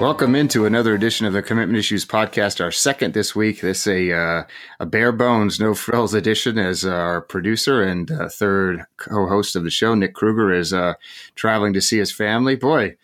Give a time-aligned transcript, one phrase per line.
[0.00, 2.62] Welcome into another edition of the Commitment Issues podcast.
[2.64, 3.60] Our second this week.
[3.60, 4.44] This a uh,
[4.78, 6.56] a bare bones, no frills edition.
[6.56, 10.94] As our producer and uh, third co-host of the show, Nick Kruger, is uh,
[11.34, 12.54] traveling to see his family.
[12.54, 12.96] Boy,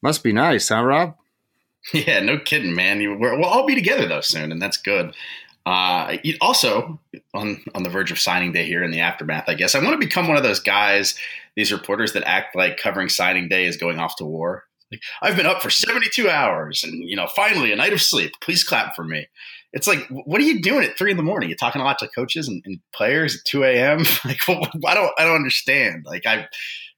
[0.00, 1.16] must be nice, huh, Rob?
[1.92, 3.00] Yeah, no kidding, man.
[3.00, 5.14] You, we'll all be together though soon, and that's good.
[5.68, 6.98] Uh, also,
[7.34, 9.92] on on the verge of signing day here in the aftermath, I guess I want
[9.92, 11.14] to become one of those guys,
[11.56, 14.64] these reporters that act like covering signing day is going off to war.
[14.90, 18.32] Like, I've been up for 72 hours and, you know, finally a night of sleep.
[18.40, 19.26] Please clap for me.
[19.74, 21.50] It's like, what are you doing at three in the morning?
[21.50, 23.98] You're talking a lot to coaches and, and players at 2 a.m.
[24.24, 26.06] like, well, I don't, I don't understand.
[26.06, 26.48] Like, I,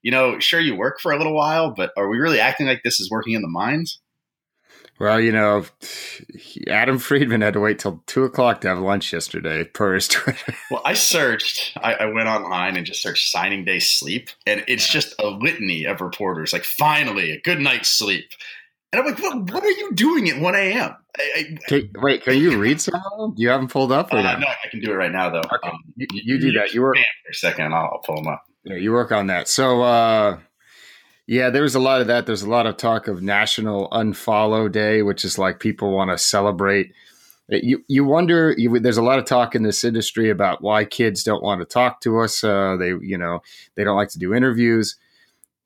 [0.02, 2.82] you know, sure you work for a little while, but are we really acting like
[2.84, 3.98] this is working in the mines?
[5.00, 5.64] Well, you know,
[6.68, 10.54] Adam Friedman had to wait till two o'clock to have lunch yesterday per his Twitter.
[10.70, 14.86] Well, I searched, I, I, went online and just searched signing day sleep, and it's
[14.86, 18.26] just a litany of reporters like, finally, a good night's sleep.
[18.92, 20.96] And I'm like, what, what are you doing at 1 a.m.?
[21.96, 23.34] wait, can you read some of them?
[23.36, 24.12] You haven't pulled up?
[24.12, 25.38] Or uh, no, I can do it right now, though.
[25.38, 25.68] Okay.
[25.68, 26.74] Um, you, you, do that.
[26.74, 27.72] You work for a second.
[27.72, 28.44] I'll, I'll pull them up.
[28.64, 29.48] Yeah, you work on that.
[29.48, 30.38] So, uh,
[31.30, 32.26] yeah, there was a lot of that.
[32.26, 36.18] There's a lot of talk of National Unfollow Day, which is like people want to
[36.18, 36.92] celebrate.
[37.48, 38.52] You you wonder.
[38.58, 41.64] You, there's a lot of talk in this industry about why kids don't want to
[41.64, 42.42] talk to us.
[42.42, 43.42] Uh, they you know
[43.76, 44.96] they don't like to do interviews.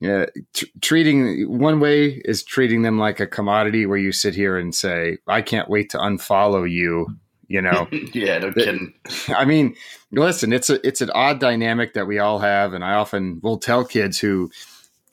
[0.07, 4.59] Uh, t- treating one way is treating them like a commodity, where you sit here
[4.59, 7.07] and say, "I can't wait to unfollow you."
[7.47, 8.93] You know, yeah, no kidding.
[9.29, 9.75] I mean,
[10.11, 13.57] listen, it's a it's an odd dynamic that we all have, and I often will
[13.57, 14.51] tell kids who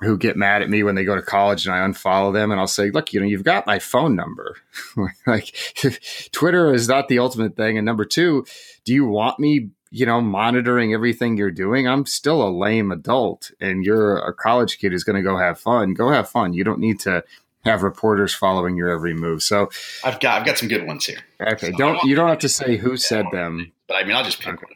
[0.03, 2.61] who get mad at me when they go to college and I unfollow them and
[2.61, 4.57] I'll say, look, you know, you've got my phone number.
[5.27, 5.55] like
[6.33, 7.79] Twitter is not the ultimate thing.
[7.79, 8.45] And number two,
[8.85, 11.87] do you want me, you know, monitoring everything you're doing?
[11.87, 15.59] I'm still a lame adult and you're a college kid who's going to go have
[15.59, 15.95] fun.
[15.95, 16.53] Go have fun.
[16.53, 17.23] You don't need to
[17.65, 19.43] have reporters following your every move.
[19.43, 19.71] So
[20.05, 21.21] I've got, I've got some good ones here.
[21.41, 21.71] Okay.
[21.71, 23.73] So don't, you don't have to say who said them.
[23.87, 24.65] But I mean, I'll just pick okay.
[24.65, 24.75] one.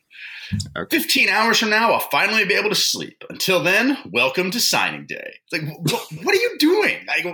[0.76, 0.98] Okay.
[0.98, 3.24] 15 hours from now, I'll finally be able to sleep.
[3.30, 5.34] Until then, welcome to signing day.
[5.44, 7.06] It's like, what, what are you doing?
[7.06, 7.26] Like,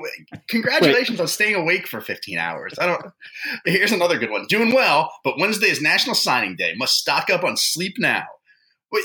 [0.49, 1.21] congratulations Wait.
[1.21, 2.75] on staying awake for 15 hours.
[2.79, 3.05] I don't.
[3.65, 4.47] Here's another good one.
[4.47, 6.75] Doing well, but Wednesday is National Signing Day.
[6.77, 8.25] Must stock up on sleep now.
[8.91, 9.05] Wait,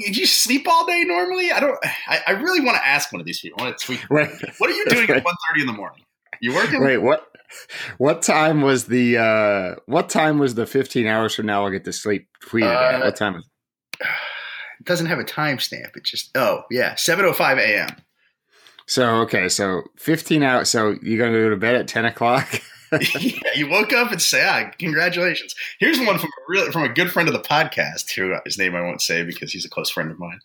[0.00, 1.50] did you sleep all day normally?
[1.50, 1.78] I don't.
[2.06, 3.60] I, I really want to ask one of these people.
[3.60, 4.00] I want to tweet.
[4.08, 6.02] What are you doing at 1.30 in the morning?
[6.40, 6.82] You working?
[6.82, 7.28] Wait, what?
[7.98, 11.84] what time was the uh what time was the 15 hours from now I'll get
[11.84, 13.44] to sleep tweeted uh, What time is
[14.00, 14.06] it?
[14.84, 15.96] doesn't have a timestamp.
[15.96, 17.96] It's just oh yeah, 7:05 a.m.
[18.86, 20.70] So okay, so 15 hours.
[20.70, 22.60] So you're gonna go to bed at 10 o'clock.
[22.92, 26.88] yeah, you woke up and say, "Ah, congratulations." Here's one from a real, from a
[26.88, 29.70] good friend of the podcast, who uh, his name I won't say because he's a
[29.70, 30.38] close friend of mine.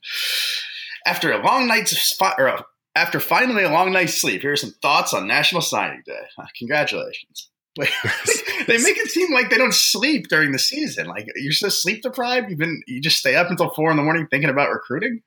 [1.05, 2.65] After a long night's spot or a
[2.95, 6.19] after finally a long night's sleep, here are some thoughts on National Signing Day.
[6.37, 7.49] Uh, congratulations.
[7.77, 7.87] they
[8.77, 11.07] make it seem like they don't sleep during the season.
[11.07, 12.49] Like you're so sleep deprived.
[12.49, 15.21] You've been you just stay up until four in the morning thinking about recruiting.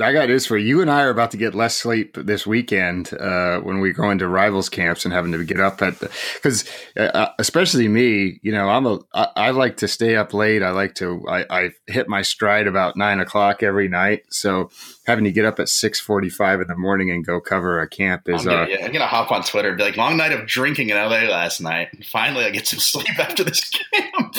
[0.00, 0.80] I got news for you.
[0.80, 4.26] and I are about to get less sleep this weekend uh, when we go into
[4.26, 6.00] rivals camps and having to get up at
[6.34, 6.64] because
[6.96, 10.62] uh, uh, especially me, you know, I'm a I, I like to stay up late.
[10.62, 14.22] I like to I, I hit my stride about nine o'clock every night.
[14.30, 14.70] So
[15.06, 17.88] having to get up at six forty five in the morning and go cover a
[17.88, 18.46] camp is.
[18.46, 20.46] I'm gonna, uh, yeah, I'm gonna hop on Twitter and be like, "Long night of
[20.46, 22.04] drinking in LA last night.
[22.06, 24.36] Finally, I get some sleep after this camp."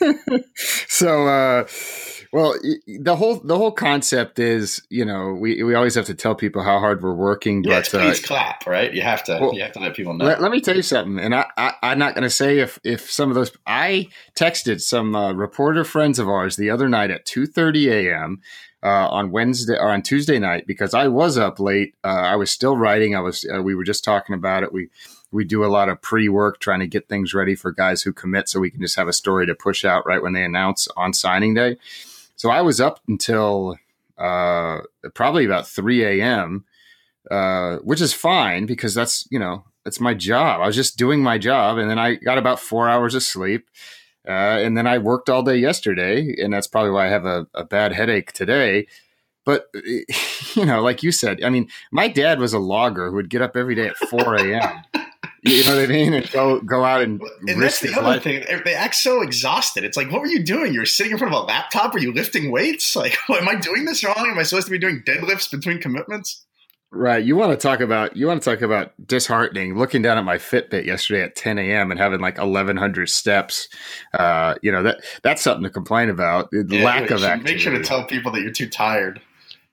[0.56, 1.28] so.
[1.28, 1.68] uh
[2.32, 2.54] well,
[2.86, 6.62] the whole the whole concept is, you know, we, we always have to tell people
[6.62, 7.64] how hard we're working.
[7.64, 8.92] Yeah, but please uh, clap, right?
[8.92, 10.26] You have to well, you have to let people know.
[10.26, 12.78] Let, let me tell you something, and I, I am not going to say if
[12.84, 13.52] if some of those.
[13.66, 18.42] I texted some uh, reporter friends of ours the other night at 2:30 a.m.
[18.82, 21.94] Uh, on Wednesday or on Tuesday night because I was up late.
[22.04, 23.16] Uh, I was still writing.
[23.16, 23.44] I was.
[23.44, 24.72] Uh, we were just talking about it.
[24.72, 24.90] We
[25.30, 28.12] we do a lot of pre work trying to get things ready for guys who
[28.12, 30.88] commit, so we can just have a story to push out right when they announce
[30.96, 31.76] on signing day.
[32.38, 33.76] So I was up until
[34.16, 34.78] uh,
[35.14, 36.64] probably about 3 a.m.,
[37.30, 40.60] uh, which is fine because that's, you know, that's my job.
[40.60, 41.78] I was just doing my job.
[41.78, 43.68] And then I got about four hours of sleep.
[44.26, 46.36] Uh, and then I worked all day yesterday.
[46.38, 48.86] And that's probably why I have a, a bad headache today.
[49.44, 49.66] But,
[50.54, 53.42] you know, like you said, I mean, my dad was a logger who would get
[53.42, 54.82] up every day at 4 a.m.
[55.42, 56.14] You know what I mean?
[56.14, 58.22] And go go out and, and that's the other life.
[58.22, 58.44] thing.
[58.64, 59.84] They act so exhausted.
[59.84, 60.74] It's like, what were you doing?
[60.74, 61.94] You were sitting in front of a laptop.
[61.94, 62.88] Are you lifting weights?
[62.98, 64.16] Like, am I doing this wrong?
[64.18, 66.44] Am I supposed to be doing deadlifts between commitments?
[66.90, 67.24] Right.
[67.24, 69.78] You want to talk about you want to talk about disheartening.
[69.78, 71.92] Looking down at my Fitbit yesterday at 10 a.m.
[71.92, 73.68] and having like 1,100 steps.
[74.14, 76.48] Uh, you know that that's something to complain about.
[76.52, 77.54] Yeah, lack of activity.
[77.54, 79.20] Make sure to tell people that you're too tired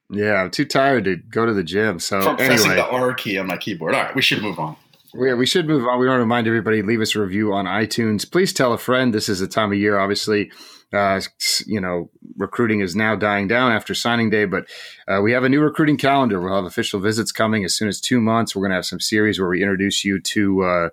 [0.10, 2.00] yeah, I'm too tired to go to the gym.
[2.00, 3.96] So from pressing anyway, the R key on my keyboard.
[3.96, 4.76] All right, we should move on.
[5.16, 6.00] We, we should move on.
[6.00, 8.30] We want to remind everybody leave us a review on iTunes.
[8.30, 9.14] Please tell a friend.
[9.14, 10.52] This is the time of year, obviously.
[10.94, 11.20] Uh,
[11.66, 14.66] you know, recruiting is now dying down after signing day, but
[15.08, 16.40] uh, we have a new recruiting calendar.
[16.40, 18.56] We'll have official visits coming as soon as two months.
[18.56, 20.90] We're going to have some series where we introduce you to uh,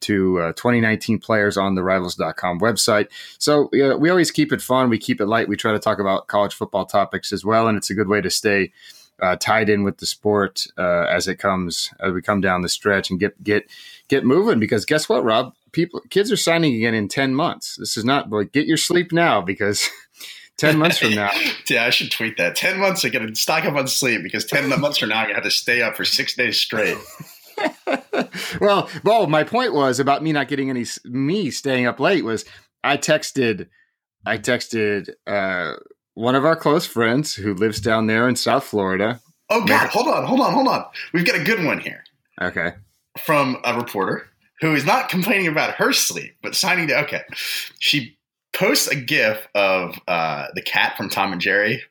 [0.00, 3.08] to uh, 2019 players on the Rivals.com website.
[3.38, 4.90] So uh, we always keep it fun.
[4.90, 5.48] We keep it light.
[5.48, 8.20] We try to talk about college football topics as well, and it's a good way
[8.20, 8.72] to stay
[9.20, 12.68] uh, tied in with the sport uh, as it comes as we come down the
[12.68, 13.68] stretch and get get
[14.08, 14.58] get moving.
[14.58, 15.54] Because guess what, Rob?
[15.72, 17.76] People, kids are signing again in 10 months.
[17.76, 19.88] This is not like get your sleep now because
[20.58, 21.30] 10 months from now.
[21.68, 22.56] Yeah, I should tweet that.
[22.56, 25.32] Ten months to get to stock up on sleep because ten months from now I
[25.34, 26.96] have to stay up for six days straight.
[28.58, 32.46] well, well, my point was about me not getting any me staying up late was
[32.82, 33.68] I texted
[34.24, 35.74] I texted uh,
[36.18, 39.20] one of our close friends who lives down there in South Florida.
[39.50, 40.84] Oh God, hold on, hold on, hold on.
[41.12, 42.02] We've got a good one here
[42.42, 42.72] Okay.
[43.24, 44.28] from a reporter
[44.60, 47.22] who is not complaining about her sleep, but signing to okay.
[47.78, 48.18] She
[48.52, 51.82] posts a GIF of uh, the cat from Tom and Jerry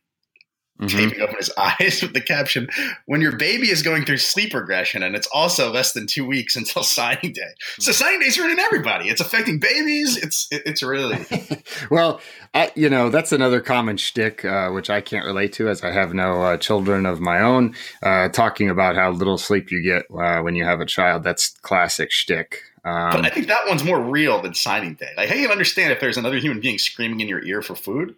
[0.79, 0.89] Mhm.
[0.89, 2.69] taping open his eyes with the caption,
[3.05, 6.55] "When your baby is going through sleep regression, and it's also less than two weeks
[6.55, 9.09] until signing day." So signing day's ruining everybody.
[9.09, 10.17] It's affecting babies.
[10.17, 11.25] It's it's really
[11.91, 12.21] Well,
[12.53, 15.91] I, you know that's another common shtick, uh, which I can't relate to, as I
[15.91, 17.73] have no uh, children of my own.
[18.03, 21.49] Uh, talking about how little sleep you get uh, when you have a child, that's
[21.61, 22.61] classic shtick.
[22.85, 25.11] Um, But I think that one's more real than signing day.
[25.17, 28.15] Like, I can understand if there's another human being screaming in your ear for food.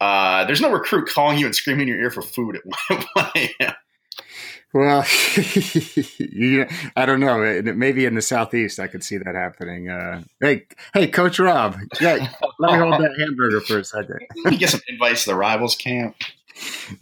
[0.00, 3.26] Uh, there's no recruit calling you and screaming in your ear for food at 1
[3.36, 3.74] a.m.
[4.72, 5.04] Well,
[6.18, 7.60] you, I don't know.
[7.74, 9.88] Maybe in the southeast, I could see that happening.
[9.88, 12.28] Uh, hey, hey, Coach Rob, yeah,
[12.60, 14.20] let me hold that hamburger for a second.
[14.50, 16.16] You get some advice to the rivals camp.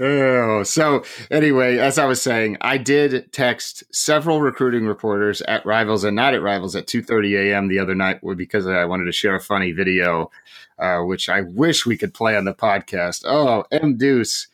[0.00, 6.04] Oh, so anyway, as I was saying, I did text several recruiting reporters at Rivals
[6.04, 7.68] and not at Rivals at 2:30 a.m.
[7.68, 10.30] the other night because I wanted to share a funny video,
[10.78, 13.24] uh, which I wish we could play on the podcast.
[13.26, 14.48] Oh, M Deuce,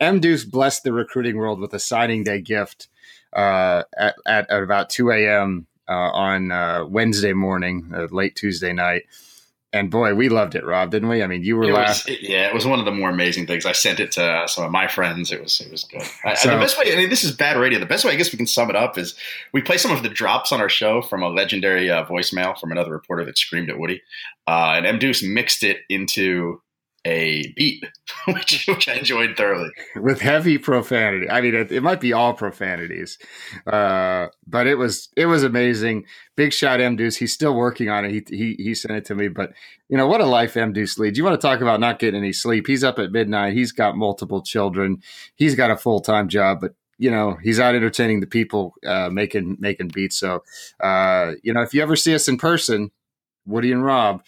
[0.00, 2.88] M Deuce blessed the recruiting world with a signing day gift
[3.32, 5.66] uh, at, at about 2 a.m.
[5.88, 9.04] Uh, on uh, Wednesday morning, uh, late Tuesday night.
[9.70, 11.22] And boy, we loved it, Rob, didn't we?
[11.22, 13.66] I mean, you were It was, yeah, it was one of the more amazing things.
[13.66, 15.30] I sent it to uh, some of my friends.
[15.30, 16.02] It was it was good.
[16.24, 17.78] I, So- the best way, I mean, this is bad radio.
[17.78, 19.14] The best way, I guess, we can sum it up is
[19.52, 22.72] we play some of the drops on our show from a legendary uh, voicemail from
[22.72, 24.00] another reporter that screamed at Woody,
[24.46, 26.62] uh, and M Deuce mixed it into
[27.08, 27.84] a beat,
[28.28, 29.70] which which I enjoyed thoroughly.
[29.96, 31.28] with heavy profanity.
[31.28, 33.18] I mean, it, it might be all profanities,
[33.66, 36.04] uh, but it was it was amazing.
[36.36, 37.16] Big shot, M Deuce.
[37.16, 38.10] He's still working on it.
[38.10, 39.52] He he he sent it to me, but
[39.88, 41.16] you know what a life M Deuce leads.
[41.16, 42.66] You want to talk about not getting any sleep?
[42.66, 43.54] He's up at midnight.
[43.54, 45.02] He's got multiple children.
[45.34, 49.08] He's got a full time job, but you know he's out entertaining the people, uh,
[49.10, 50.16] making making beats.
[50.16, 50.44] So
[50.80, 52.90] uh, you know if you ever see us in person,
[53.46, 54.22] Woody and Rob.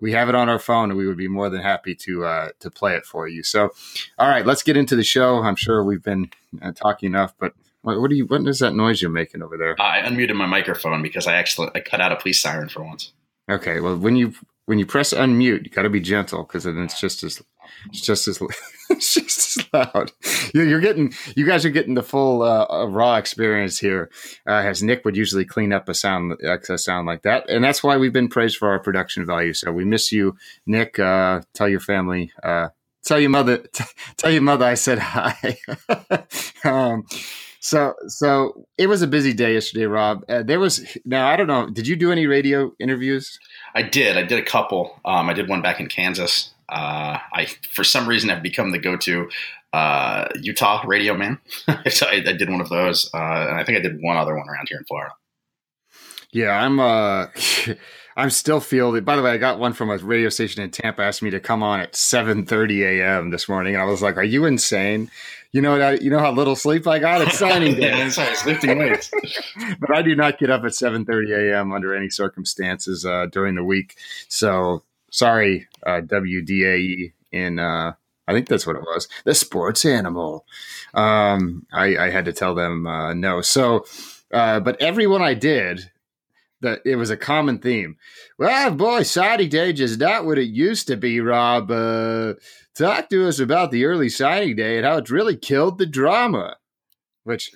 [0.00, 2.48] We have it on our phone, and we would be more than happy to uh,
[2.60, 3.42] to play it for you.
[3.42, 3.70] So,
[4.18, 5.42] all right, let's get into the show.
[5.42, 6.30] I'm sure we've been
[6.60, 7.52] uh, talking enough, but
[7.82, 8.26] what, what do you?
[8.26, 9.80] What is that noise you're making over there?
[9.80, 13.12] I unmuted my microphone because I actually I cut out a police siren for once.
[13.50, 14.34] Okay, well when you
[14.66, 17.42] when you press unmute, you got to be gentle because then it's just as
[17.88, 18.40] it's just as
[18.90, 20.12] it's just as loud.
[20.54, 24.10] You're, getting you guys are getting the full uh, uh, raw experience here.
[24.46, 27.82] Uh, as Nick would usually clean up a sound a sound like that, and that's
[27.82, 29.52] why we've been praised for our production value.
[29.52, 30.36] So we miss you,
[30.66, 30.98] Nick.
[30.98, 32.32] Uh, tell your family.
[32.42, 32.68] Uh,
[33.04, 33.58] tell your mother.
[33.58, 33.84] T-
[34.16, 35.58] tell your mother I said hi.
[36.64, 37.04] um,
[37.62, 40.24] so so it was a busy day yesterday, Rob.
[40.28, 41.70] Uh, there was now I don't know.
[41.70, 43.38] Did you do any radio interviews?
[43.74, 44.16] I did.
[44.16, 45.00] I did a couple.
[45.04, 46.50] Um, I did one back in Kansas.
[46.68, 49.28] Uh, I, for some reason, have become the go-to
[49.72, 51.38] uh, Utah radio man.
[51.90, 54.34] so I, I did one of those, uh, and I think I did one other
[54.36, 55.14] one around here in Florida.
[56.32, 57.26] Yeah, I'm uh
[58.16, 59.04] I'm still fielded.
[59.04, 61.40] By the way, I got one from a radio station in Tampa asked me to
[61.40, 63.30] come on at 7:30 a.m.
[63.30, 65.10] this morning and I was like, "Are you insane?"
[65.52, 67.90] You know what I, you know how little sleep I got at signing day.
[67.90, 69.10] yeah, it's lifting weights.
[69.80, 71.72] but I do not get up at 7:30 a.m.
[71.72, 73.96] under any circumstances uh, during the week.
[74.28, 77.92] So, sorry uh, WDAE in uh
[78.28, 79.08] I think that's what it was.
[79.24, 80.46] The sports animal.
[80.94, 83.40] Um, I, I had to tell them uh, no.
[83.40, 83.84] So,
[84.32, 85.90] uh, but everyone I did,
[86.62, 87.96] that it was a common theme.
[88.38, 91.20] Well, boy, signing day is not what it used to be.
[91.20, 92.34] Rob, uh,
[92.76, 96.56] talk to us about the early signing day and how it's really killed the drama.
[97.24, 97.52] Which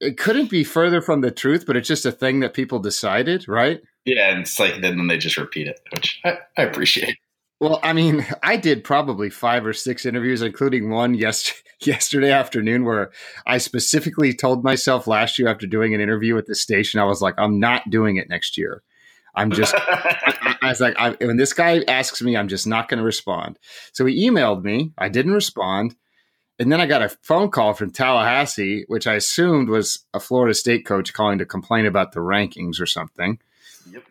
[0.00, 3.46] it couldn't be further from the truth, but it's just a thing that people decided,
[3.46, 3.80] right?
[4.06, 7.18] Yeah, and it's like then they just repeat it, which I, I appreciate.
[7.60, 11.52] Well, I mean, I did probably five or six interviews, including one yes,
[11.84, 13.10] yesterday afternoon where
[13.46, 17.22] I specifically told myself last year after doing an interview at the station, I was
[17.22, 18.82] like, I'm not doing it next year.
[19.34, 22.88] I'm just, I, I, was like, I, when this guy asks me, I'm just not
[22.88, 23.58] going to respond.
[23.92, 24.92] So he emailed me.
[24.98, 25.94] I didn't respond.
[26.58, 30.52] And then I got a phone call from Tallahassee, which I assumed was a Florida
[30.52, 33.38] State coach calling to complain about the rankings or something.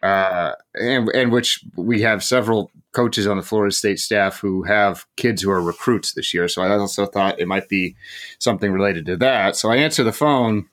[0.03, 5.05] Uh, and, and which we have several coaches on the Florida State staff who have
[5.15, 6.47] kids who are recruits this year.
[6.47, 7.95] So I also thought it might be
[8.39, 9.55] something related to that.
[9.55, 10.67] So I answer the phone.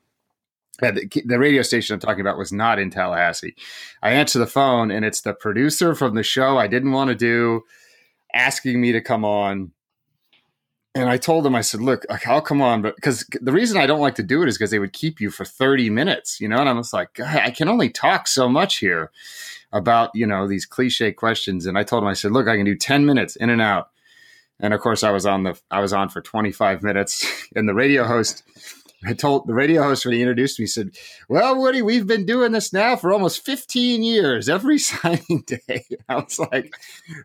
[0.80, 3.56] The, the radio station I'm talking about was not in Tallahassee.
[4.02, 7.14] I answer the phone, and it's the producer from the show I didn't want to
[7.14, 7.62] do
[8.34, 9.72] asking me to come on
[10.96, 13.84] and I told them, I said, look, I'll come on, but because the reason I
[13.84, 16.48] don't like to do it is because they would keep you for 30 minutes, you
[16.48, 16.56] know?
[16.56, 19.10] And I was like, I can only talk so much here
[19.74, 21.66] about, you know, these cliche questions.
[21.66, 23.90] And I told him, I said, look, I can do 10 minutes in and out.
[24.58, 27.74] And of course I was on the, I was on for 25 minutes and the
[27.74, 28.42] radio host
[29.04, 30.90] I told the radio host when he introduced me, said,
[31.28, 35.84] Well, Woody, we've been doing this now for almost 15 years, every signing day.
[36.08, 36.74] I was like,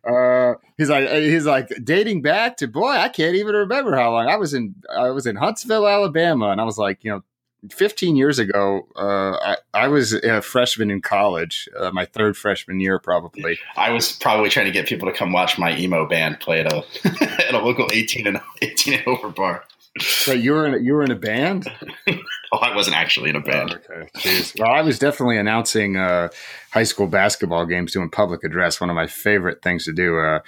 [0.07, 4.27] uh, he's like, he's like dating back to boy, I can't even remember how long.
[4.27, 7.23] I was in I was in Huntsville, Alabama, and I was like, you know,
[7.69, 12.79] 15 years ago, uh, I, I, was a freshman in college, uh, my third freshman
[12.79, 13.59] year, probably.
[13.77, 16.73] I was probably trying to get people to come watch my emo band play at
[16.73, 16.83] a
[17.47, 19.63] at a local 18 and 18 and over bar.
[19.99, 21.67] So you were in a, you were in a band?
[22.53, 23.77] oh, I wasn't actually in a band.
[23.89, 24.43] Oh, okay.
[24.57, 26.29] Well, I was definitely announcing uh,
[26.71, 28.79] high school basketball games, doing public address.
[28.79, 30.17] One of my favorite things to do.
[30.17, 30.39] Uh,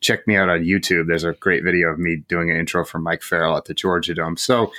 [0.00, 1.08] check me out on YouTube.
[1.08, 4.14] There's a great video of me doing an intro for Mike Farrell at the Georgia
[4.14, 4.36] Dome.
[4.36, 4.70] So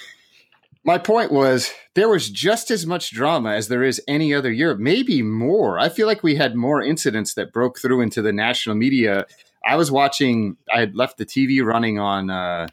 [0.86, 4.74] my point was there was just as much drama as there is any other year,
[4.76, 5.78] maybe more.
[5.78, 9.26] I feel like we had more incidents that broke through into the national media.
[9.66, 10.56] I was watching.
[10.74, 12.30] I had left the TV running on.
[12.30, 12.68] Uh,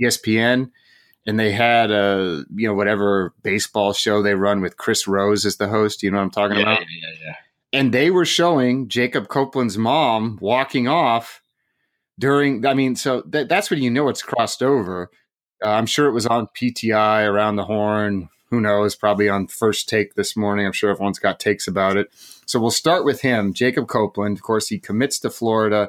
[0.00, 0.70] ESPN,
[1.26, 5.56] and they had a you know whatever baseball show they run with Chris Rose as
[5.56, 6.02] the host.
[6.02, 6.80] You know what I'm talking yeah, about?
[6.80, 7.34] Yeah, yeah, yeah.
[7.72, 11.42] And they were showing Jacob Copeland's mom walking off
[12.18, 12.64] during.
[12.66, 15.10] I mean, so th- that's when you know it's crossed over.
[15.64, 18.28] Uh, I'm sure it was on PTI around the horn.
[18.50, 18.94] Who knows?
[18.94, 20.66] Probably on first take this morning.
[20.66, 22.08] I'm sure everyone's got takes about it.
[22.46, 24.36] So we'll start with him, Jacob Copeland.
[24.36, 25.88] Of course, he commits to Florida.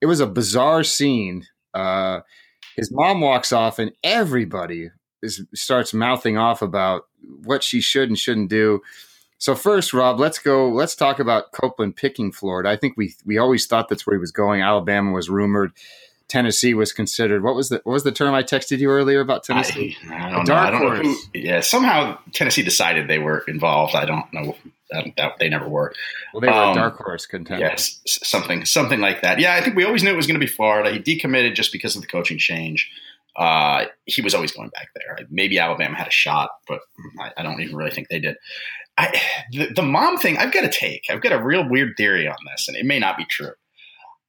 [0.00, 1.46] It was a bizarre scene.
[1.72, 2.20] Uh,
[2.76, 4.90] his mom walks off, and everybody
[5.22, 7.06] is starts mouthing off about
[7.44, 8.82] what she should and shouldn't do.
[9.38, 10.68] So first, Rob, let's go.
[10.68, 12.68] Let's talk about Copeland picking Florida.
[12.68, 14.62] I think we we always thought that's where he was going.
[14.62, 15.72] Alabama was rumored.
[16.28, 17.42] Tennessee was considered.
[17.42, 19.96] What was the what was the term I texted you earlier about Tennessee?
[20.10, 20.54] I, I don't know.
[20.54, 21.04] I don't horse.
[21.04, 23.94] know who, yeah, somehow Tennessee decided they were involved.
[23.94, 24.56] I don't know.
[24.90, 25.92] That, they never were.
[26.32, 27.64] Well, they were um, a dark horse contender.
[27.64, 29.38] Yes, something something like that.
[29.38, 30.92] Yeah, I think we always knew it was going to be Florida.
[30.92, 32.90] He decommitted just because of the coaching change.
[33.36, 35.18] Uh, he was always going back there.
[35.30, 36.80] Maybe Alabama had a shot, but
[37.20, 38.36] I, I don't even really think they did.
[38.98, 39.20] I,
[39.52, 41.04] the, the mom thing, I've got a take.
[41.10, 43.52] I've got a real weird theory on this, and it may not be true.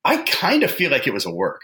[0.04, 1.62] I kind of feel like it was a work.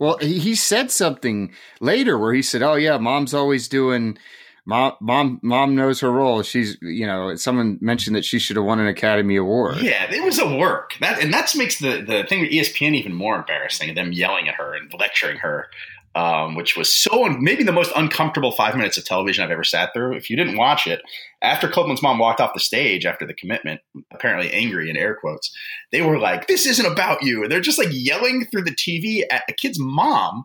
[0.00, 4.18] Well, he said something later where he said, "Oh yeah, mom's always doing."
[4.66, 6.42] Mom, mom, mom knows her role.
[6.42, 9.78] She's, you know, someone mentioned that she should have won an Academy Award.
[9.78, 10.92] Yeah, it was a work.
[11.00, 13.94] That and that makes the the thing with ESPN even more embarrassing.
[13.94, 15.68] Them yelling at her and lecturing her
[16.14, 19.92] um, which was so maybe the most uncomfortable five minutes of television I've ever sat
[19.94, 20.16] through.
[20.16, 21.02] If you didn't watch it,
[21.40, 23.80] after Copeland's mom walked off the stage after the commitment,
[24.12, 25.54] apparently angry in air quotes,
[25.92, 29.22] they were like, "This isn't about you," and they're just like yelling through the TV
[29.30, 30.44] at a kid's mom.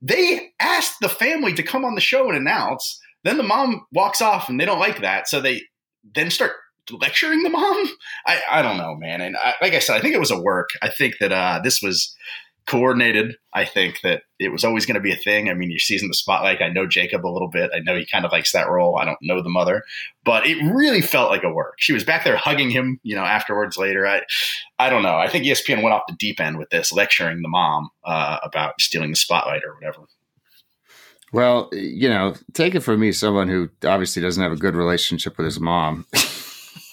[0.00, 3.00] They asked the family to come on the show and announce.
[3.22, 5.62] Then the mom walks off, and they don't like that, so they
[6.14, 6.52] then start
[6.90, 7.88] lecturing the mom.
[8.26, 9.20] I, I don't know, man.
[9.20, 10.70] And I, like I said, I think it was a work.
[10.82, 12.14] I think that uh, this was
[12.70, 13.34] coordinated.
[13.52, 15.50] I think that it was always going to be a thing.
[15.50, 16.62] I mean, you're seizing the spotlight.
[16.62, 17.72] I know Jacob a little bit.
[17.74, 18.96] I know he kind of likes that role.
[18.96, 19.82] I don't know the mother,
[20.24, 21.74] but it really felt like a work.
[21.78, 24.06] She was back there hugging him, you know, afterwards later.
[24.06, 24.22] I,
[24.78, 25.16] I don't know.
[25.16, 28.80] I think ESPN went off the deep end with this, lecturing the mom uh, about
[28.80, 30.06] stealing the spotlight or whatever.
[31.32, 35.36] Well, you know, take it from me, someone who obviously doesn't have a good relationship
[35.36, 36.06] with his mom.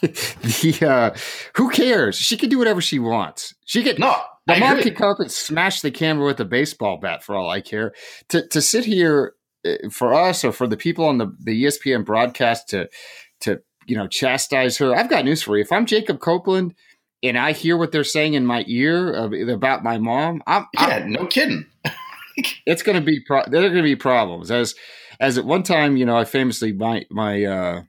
[0.02, 1.18] the uh,
[1.56, 2.18] who cares?
[2.18, 3.54] She can do whatever she wants.
[3.66, 4.16] She could no.
[4.48, 7.50] The I mom could come and smash the camera with a baseball bat for all
[7.50, 7.94] I care.
[8.30, 9.34] To to sit here
[9.66, 12.90] uh, for us or for the people on the, the ESPN broadcast to
[13.42, 14.96] to you know chastise her.
[14.96, 15.64] I've got news for you.
[15.64, 16.76] If I'm Jacob Copeland
[17.22, 19.14] and I hear what they're saying in my ear
[19.50, 21.66] about my mom, I'm yeah, I'm, no kidding.
[22.66, 24.76] it's going to be pro- there are going to be problems as
[25.20, 27.82] as at one time you know I famously my my uh,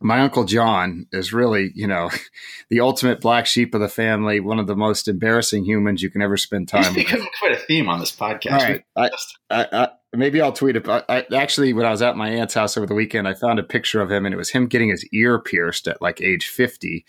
[0.00, 2.10] my uncle John is really, you know,
[2.70, 6.22] the ultimate black sheep of the family, one of the most embarrassing humans you can
[6.22, 7.06] ever spend time with.
[7.06, 8.52] quite a theme on this podcast.
[8.52, 8.84] All right.
[8.96, 9.10] I,
[9.50, 10.88] I, I, maybe I'll tweet it.
[10.88, 13.62] I, actually, when I was at my aunt's house over the weekend, I found a
[13.62, 17.04] picture of him, and it was him getting his ear pierced at like age 50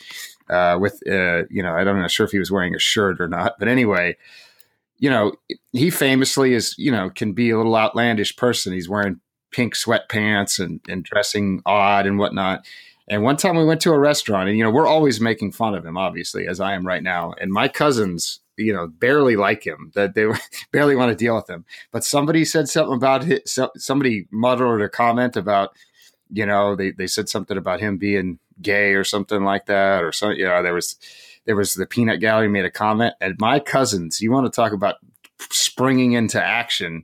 [0.50, 3.20] uh, with, uh, you know, I don't know sure if he was wearing a shirt
[3.20, 3.56] or not.
[3.58, 4.16] But anyway,
[4.98, 5.34] you know,
[5.74, 8.74] he famously is, you know, can be a little outlandish person.
[8.74, 9.20] He's wearing
[9.56, 12.66] pink sweatpants and, and dressing odd and whatnot.
[13.08, 15.76] And one time we went to a restaurant, and you know we're always making fun
[15.76, 17.34] of him, obviously, as I am right now.
[17.40, 20.26] And my cousins, you know, barely like him; that they
[20.72, 21.66] barely want to deal with him.
[21.92, 23.48] But somebody said something about it.
[23.78, 25.76] Somebody muttered a comment about,
[26.32, 30.12] you know, they they said something about him being gay or something like that, or
[30.12, 30.40] something.
[30.40, 30.98] You know, there was
[31.46, 34.20] there was the peanut gallery made a comment, and my cousins.
[34.20, 34.96] You want to talk about
[35.52, 37.04] springing into action?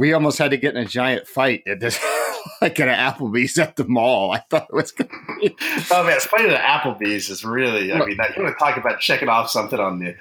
[0.00, 2.02] We almost had to get in a giant fight at this,
[2.62, 4.32] like at an Applebee's at the mall.
[4.32, 5.56] I thought it was going to be.
[5.92, 7.92] Oh man, fighting at Applebee's is really.
[7.92, 10.14] I mean, you want to talk about checking off something on the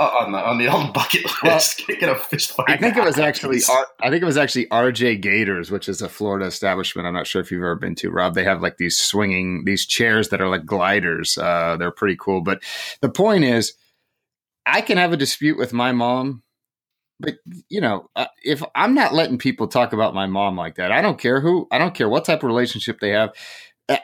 [0.00, 1.82] uh, on the on the old bucket list?
[1.86, 2.70] Well, get a fist fight.
[2.70, 3.60] I think it was actually.
[4.00, 7.06] I think it was actually RJ Gators, which is a Florida establishment.
[7.06, 8.34] I'm not sure if you've ever been to, Rob.
[8.34, 11.36] They have like these swinging these chairs that are like gliders.
[11.36, 12.40] Uh, they're pretty cool.
[12.40, 12.62] But
[13.02, 13.74] the point is,
[14.64, 16.42] I can have a dispute with my mom
[17.20, 17.36] but
[17.68, 21.02] you know, uh, if I'm not letting people talk about my mom like that, I
[21.02, 23.30] don't care who, I don't care what type of relationship they have.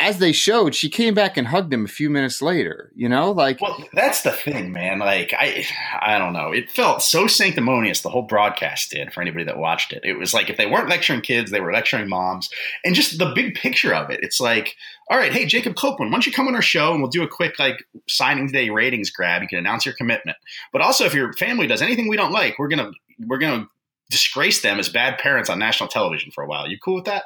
[0.01, 2.91] As they showed, she came back and hugged him a few minutes later.
[2.95, 4.99] You know, like well, that's the thing, man.
[4.99, 5.67] Like I,
[6.01, 6.53] I don't know.
[6.53, 8.01] It felt so sanctimonious.
[8.01, 10.03] The whole broadcast did for anybody that watched it.
[10.03, 12.49] It was like if they weren't lecturing kids, they were lecturing moms,
[12.85, 14.21] and just the big picture of it.
[14.23, 14.75] It's like
[15.11, 17.23] all right, hey, Jacob Copeland, why don't you come on our show and we'll do
[17.23, 19.43] a quick like signing day ratings grab.
[19.43, 20.39] You can announce your commitment.
[20.73, 22.91] But also, if your family does anything we don't like, we're gonna
[23.27, 23.69] we're gonna
[24.11, 26.69] disgrace them as bad parents on national television for a while.
[26.69, 27.25] You cool with that?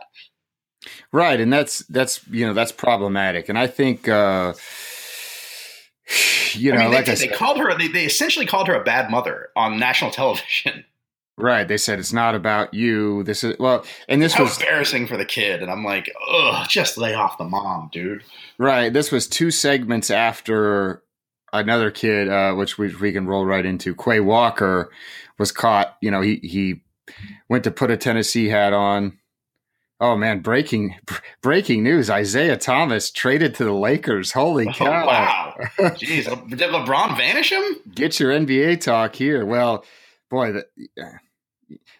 [1.13, 4.09] Right, and that's that's you know that's problematic, and I think.
[4.09, 4.55] uh
[6.53, 7.77] you know, I mean, like they, I said, they called her.
[7.77, 10.85] They, they essentially called her a bad mother on national television.
[11.39, 11.69] Right.
[11.69, 13.23] They said it's not about you.
[13.23, 15.62] This is well, and this How was embarrassing for the kid.
[15.62, 18.25] And I'm like, ugh, just lay off the mom, dude.
[18.59, 18.93] Right.
[18.93, 21.03] This was two segments after
[21.53, 23.95] another kid, uh, which we, we can roll right into.
[23.95, 24.91] Quay Walker
[25.38, 25.97] was caught.
[26.03, 26.83] You know, he he
[27.49, 29.17] went to put a Tennessee hat on.
[30.01, 30.97] Oh man, breaking
[31.43, 32.09] breaking news!
[32.09, 34.33] Isaiah Thomas traded to the Lakers.
[34.33, 35.03] Holy oh, cow!
[35.03, 35.55] Oh, wow,
[35.97, 37.65] jeez, did LeBron vanish him?
[37.95, 39.45] Get your NBA talk here.
[39.45, 39.85] Well,
[40.31, 40.67] boy, the,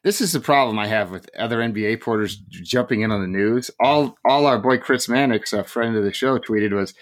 [0.05, 3.71] this is the problem I have with other NBA porters jumping in on the news.
[3.81, 6.95] All all our boy Chris Mannix, a friend of the show, tweeted was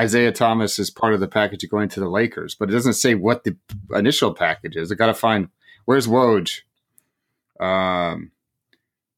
[0.00, 3.14] Isaiah Thomas is part of the package going to the Lakers, but it doesn't say
[3.14, 3.56] what the
[3.94, 4.90] initial package is.
[4.90, 5.48] I got to find
[5.84, 6.60] where's Woj.
[7.60, 8.30] Um,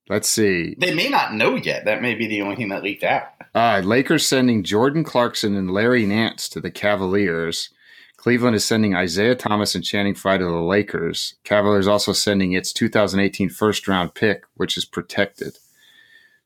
[0.09, 0.77] let's see.
[0.79, 1.85] They may not know yet.
[1.85, 3.25] That may be the only thing that leaked out.
[3.55, 7.71] Uh, Lakers sending Jordan Clarkson and Larry Nance to the Cavaliers.
[8.17, 11.35] Cleveland is sending Isaiah Thomas and Channing Frye to the Lakers.
[11.45, 15.59] Cavaliers also sending its 2018 first round pick, which is protected.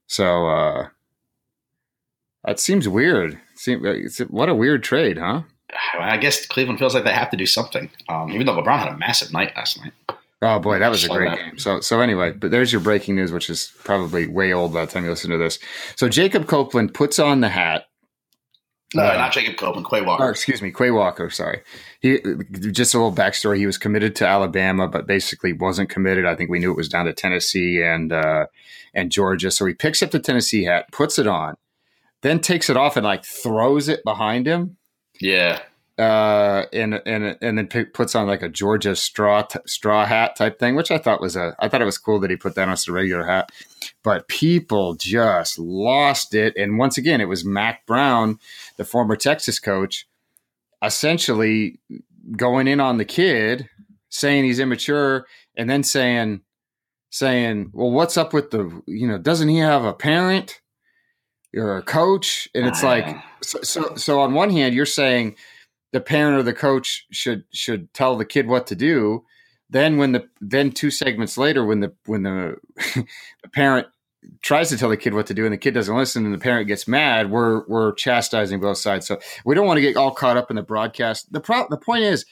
[0.07, 0.89] So uh,
[2.45, 3.39] that seems weird.
[4.29, 5.43] What a weird trade, huh?
[6.01, 8.89] I guess Cleveland feels like they have to do something, um, even though LeBron had
[8.93, 9.93] a massive night last night.
[10.47, 11.59] Oh boy, that was a great game.
[11.59, 14.93] So so anyway, but there's your breaking news, which is probably way old by the
[14.93, 15.59] time you listen to this.
[15.97, 17.87] So Jacob Copeland puts on the hat
[18.95, 20.25] no, uh, not Jacob Copeland, Quay Walker.
[20.25, 21.29] Or, excuse me, Quay Walker.
[21.29, 21.63] Sorry.
[22.01, 22.21] He
[22.71, 23.59] just a little backstory.
[23.59, 26.25] He was committed to Alabama, but basically wasn't committed.
[26.25, 28.47] I think we knew it was down to Tennessee and uh,
[28.95, 29.51] and Georgia.
[29.51, 31.57] So he picks up the Tennessee hat, puts it on,
[32.23, 34.77] then takes it off and like throws it behind him.
[35.21, 35.61] Yeah
[35.99, 40.37] uh, and and and then p- puts on like a Georgia straw t- straw hat
[40.37, 42.55] type thing, which I thought was a I thought it was cool that he put
[42.55, 43.51] that on as a regular hat.
[44.03, 48.39] But people just lost it, and once again, it was Mack Brown,
[48.77, 50.07] the former Texas coach,
[50.83, 51.81] essentially
[52.37, 53.69] going in on the kid,
[54.11, 56.43] saying he's immature, and then saying
[57.09, 59.17] saying, "Well, what's up with the you know?
[59.19, 60.61] Doesn't he have a parent?"
[61.53, 63.95] You're a coach, and it's like so, so.
[63.95, 65.37] So on one hand, you're saying
[65.93, 69.25] the parent or the coach should should tell the kid what to do.
[69.71, 72.57] Then when the then two segments later when the when the,
[72.95, 73.87] the parent
[74.43, 76.39] tries to tell the kid what to do and the kid doesn't listen and the
[76.39, 79.07] parent gets mad we're we're chastising both sides.
[79.07, 81.33] So we don't want to get all caught up in the broadcast.
[81.33, 82.27] The pro- the point is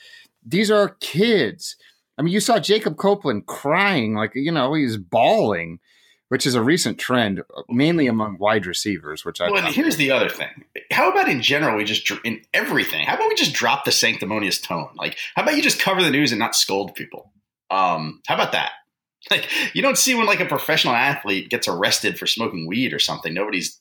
[0.45, 1.77] these are kids.
[2.19, 5.81] I mean you saw jacob copeland crying like you know he's bawling
[6.35, 9.25] which is a recent trend, mainly among wide receivers.
[9.25, 12.42] Which I well, and here's the other thing: how about in general, we just in
[12.53, 13.07] everything?
[13.07, 14.88] How about we just drop the sanctimonious tone?
[14.97, 17.31] Like, how about you just cover the news and not scold people?
[17.70, 18.73] Um, how about that?
[19.31, 22.99] Like you don't see when like a professional athlete gets arrested for smoking weed or
[22.99, 23.33] something.
[23.33, 23.81] Nobody's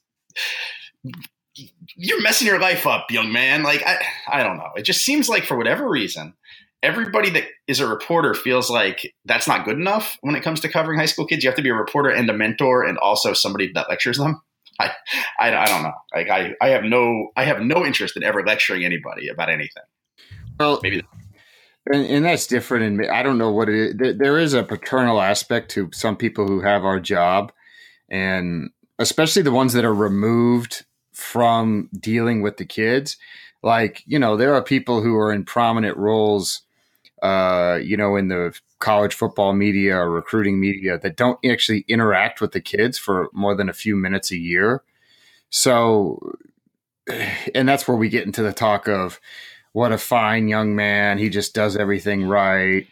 [1.98, 3.62] you're messing your life up, young man.
[3.63, 3.98] Like I
[4.32, 4.70] I don't know.
[4.78, 6.36] It just seems like for whatever reason,
[6.84, 10.69] everybody that is a reporter feels like that's not good enough when it comes to
[10.69, 11.43] covering high school kids.
[11.43, 14.41] You have to be a reporter and a mentor and also somebody that lectures them.
[14.80, 14.91] I,
[15.39, 15.93] I, I don't know.
[16.13, 19.84] Like I, I have no, I have no interest in ever lecturing anybody about anything.
[20.60, 21.04] Well, maybe,
[21.91, 23.02] and, and that's different.
[23.02, 24.17] And I don't know what it is.
[24.17, 27.52] There is a paternal aspect to some people who have our job,
[28.10, 33.17] and especially the ones that are removed from dealing with the kids.
[33.62, 36.62] Like you know, there are people who are in prominent roles.
[37.24, 42.42] Uh, you know, in the college football media or recruiting media that don't actually interact
[42.42, 44.84] with the kids for more than a few minutes a year.
[45.50, 46.36] So,
[47.56, 49.22] and that's where we get into the talk of
[49.72, 51.18] what a fine young man.
[51.18, 52.86] He just does everything right.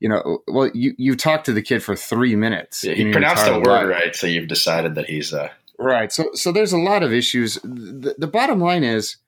[0.00, 2.84] You know, well, you, you talk to the kid for three minutes.
[2.84, 3.86] Yeah, he pronounced a word life.
[3.86, 4.16] right.
[4.16, 6.10] So you've decided that he's, a right.
[6.10, 7.56] So, so there's a lot of issues.
[7.62, 9.18] The, the bottom line is,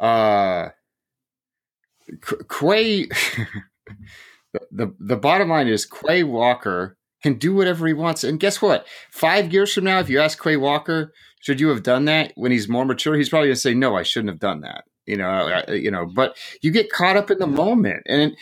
[0.00, 0.70] uh,
[2.48, 3.08] Quay,
[4.70, 8.24] the the bottom line is Quay Walker can do whatever he wants.
[8.24, 8.86] And guess what?
[9.10, 12.52] Five years from now, if you ask Quay Walker, should you have done that when
[12.52, 13.16] he's more mature?
[13.16, 14.84] He's probably going to say, no, I shouldn't have done that.
[15.06, 18.04] You know, you know, but you get caught up in the moment.
[18.06, 18.36] And,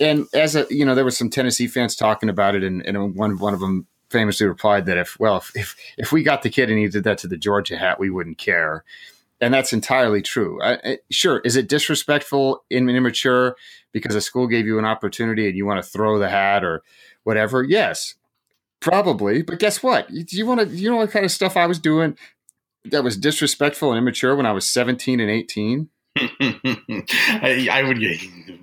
[0.00, 2.64] and as a, you know, there was some Tennessee fans talking about it.
[2.64, 6.22] And, and one, one of them famously replied that if, well, if, if, if we
[6.22, 8.84] got the kid and he did that to the Georgia hat, we wouldn't care
[9.40, 10.60] and that's entirely true.
[10.62, 13.56] I, sure, is it disrespectful and immature
[13.92, 16.82] because a school gave you an opportunity and you want to throw the hat or
[17.24, 17.62] whatever?
[17.62, 18.14] Yes,
[18.80, 19.42] probably.
[19.42, 20.10] But guess what?
[20.10, 22.16] You, you want to, you know, what kind of stuff I was doing
[22.90, 25.88] that was disrespectful and immature when I was seventeen and eighteen.
[26.18, 27.98] I, I, would.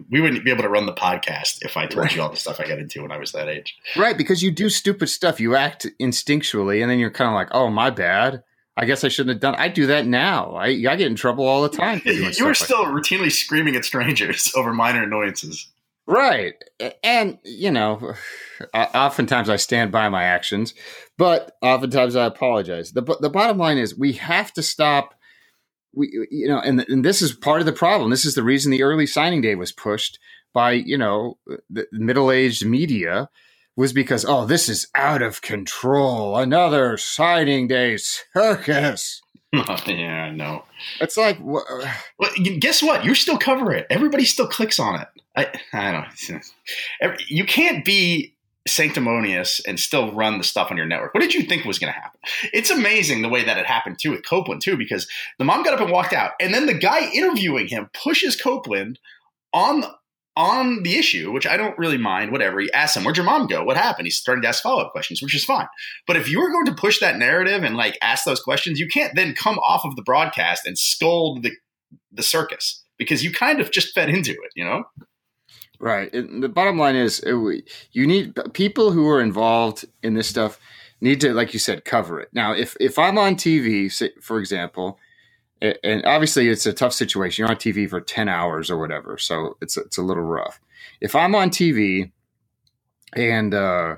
[0.10, 2.16] We wouldn't be able to run the podcast if I told right.
[2.16, 3.78] you all the stuff I got into when I was that age.
[3.96, 5.40] Right, because you do stupid stuff.
[5.40, 8.44] You act instinctually, and then you're kind of like, "Oh, my bad."
[8.76, 9.56] I guess I shouldn't have done.
[9.56, 10.54] I do that now.
[10.54, 12.02] I, I get in trouble all the time.
[12.06, 15.70] you are still like routinely screaming at strangers over minor annoyances.
[16.06, 16.56] Right.
[17.04, 18.14] And, you know,
[18.74, 20.74] oftentimes I stand by my actions,
[21.18, 22.92] but oftentimes I apologize.
[22.92, 25.16] The, the bottom line is we have to stop.
[25.96, 28.10] We, you know, and, and this is part of the problem.
[28.10, 30.18] This is the reason the early signing day was pushed
[30.52, 31.38] by, you know,
[31.70, 33.30] the middle aged media
[33.76, 36.38] was because, oh, this is out of control.
[36.38, 39.22] Another signing day circus.
[39.54, 40.64] yeah, I know.
[41.00, 41.86] It's like, wh-
[42.18, 43.06] well, guess what?
[43.06, 43.86] You still cover it.
[43.90, 45.08] Everybody still clicks on it.
[45.36, 46.44] I, I don't.
[47.28, 48.36] You can't be
[48.68, 51.14] sanctimonious and still run the stuff on your network.
[51.14, 52.20] What did you think was going to happen?
[52.54, 55.08] It's amazing the way that it happened too with Copeland too, because
[55.38, 59.00] the mom got up and walked out, and then the guy interviewing him pushes Copeland
[59.54, 59.84] on
[60.36, 63.48] on the issue, which I don't really mind, whatever, he asks him, Where'd your mom
[63.48, 63.64] go?
[63.64, 64.08] What happened?
[64.08, 65.68] He's starting to ask follow up questions, which is fine.
[66.08, 68.88] But if you are going to push that narrative and like ask those questions, you
[68.88, 71.52] can't then come off of the broadcast and scold the,
[72.12, 74.84] the circus because you kind of just fed into it, you know?
[75.80, 76.14] Right.
[76.14, 77.24] And the bottom line is
[77.92, 80.60] you need people who are involved in this stuff
[81.02, 82.30] need to, like you said, cover it.
[82.32, 83.92] Now, if, if I'm on TV,
[84.22, 84.98] for example,
[85.84, 87.44] and obviously it's a tough situation.
[87.44, 89.18] You're on TV for 10 hours or whatever.
[89.18, 90.60] So it's, it's a little rough.
[91.00, 92.12] If I'm on TV
[93.16, 93.96] and, uh,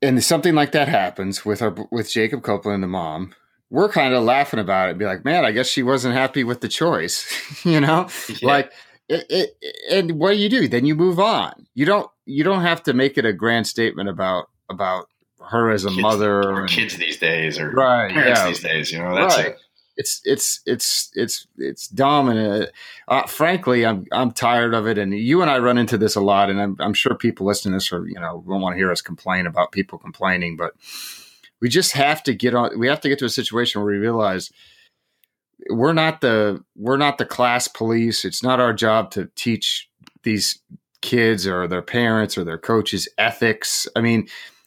[0.00, 3.34] and something like that happens with our, with Jacob Copeland and the mom,
[3.70, 4.98] we're kind of laughing about it.
[4.98, 7.26] Be like, man, I guess she wasn't happy with the choice,
[7.64, 8.36] you know, yeah.
[8.42, 8.72] like,
[9.08, 10.66] it, it, and what do you do?
[10.66, 11.66] Then you move on.
[11.74, 15.08] You don't, you don't have to make it a grand statement about, about
[15.50, 18.48] her as a kids, mother or and, kids these days or right, parents yeah.
[18.48, 19.48] these days, you know, that's right.
[19.48, 19.58] it
[19.96, 22.70] it's it's it's it's it's dominant.
[23.08, 26.20] Uh, frankly, I'm I'm tired of it, and you and I run into this a
[26.20, 28.78] lot, and I'm, I'm sure people listening to this are you know won't want to
[28.78, 30.74] hear us complain about people complaining, but
[31.60, 32.78] we just have to get on.
[32.78, 34.50] We have to get to a situation where we realize
[35.70, 38.24] we're not the we're not the class police.
[38.24, 39.88] It's not our job to teach
[40.24, 40.58] these
[41.00, 43.86] kids or their parents or their coaches ethics.
[43.94, 44.26] I mean,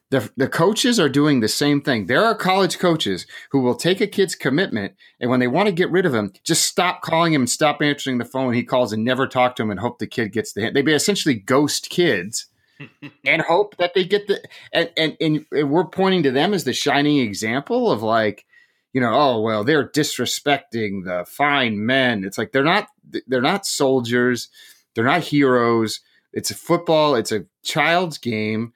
[0.10, 2.06] the, the coaches are doing the same thing.
[2.06, 5.74] There are college coaches who will take a kid's commitment and when they want to
[5.74, 8.54] get rid of him, just stop calling him and stop answering the phone.
[8.54, 10.74] He calls and never talk to him and hope the kid gets the hint.
[10.74, 12.48] They be essentially ghost kids
[13.26, 14.42] and hope that they get the
[14.72, 15.18] and, and
[15.52, 18.46] and we're pointing to them as the shining example of like,
[18.94, 22.24] you know, oh well, they're disrespecting the fine men.
[22.24, 22.88] It's like they're not
[23.28, 24.50] they're not soldiers,
[24.96, 26.00] they're not heroes.
[26.34, 28.74] It's a football, it's a child's game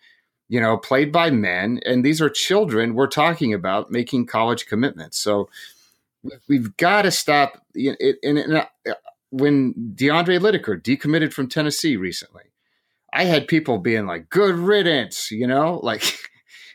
[0.51, 5.17] you know, played by men, and these are children we're talking about making college commitments.
[5.17, 5.49] So
[6.49, 7.63] we've got to stop.
[7.73, 8.65] And, and, and uh,
[9.29, 12.51] when DeAndre Whittaker decommitted from Tennessee recently,
[13.13, 16.03] I had people being like, "Good riddance," you know, like.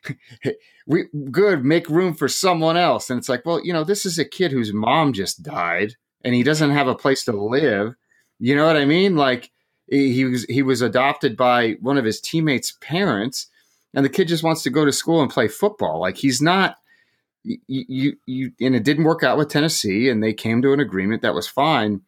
[0.87, 4.21] we good make room for someone else and it's like well you know this is
[4.21, 7.97] a kid whose mom just died and he doesn't have a place to live
[8.39, 9.51] you know what i mean like
[9.89, 13.49] he was he was adopted by one of his teammates parents
[13.97, 16.77] and the kid just wants to go to school and play football like he's not
[17.43, 20.79] you, you you and it didn't work out with tennessee and they came to an
[20.79, 22.01] agreement that was fine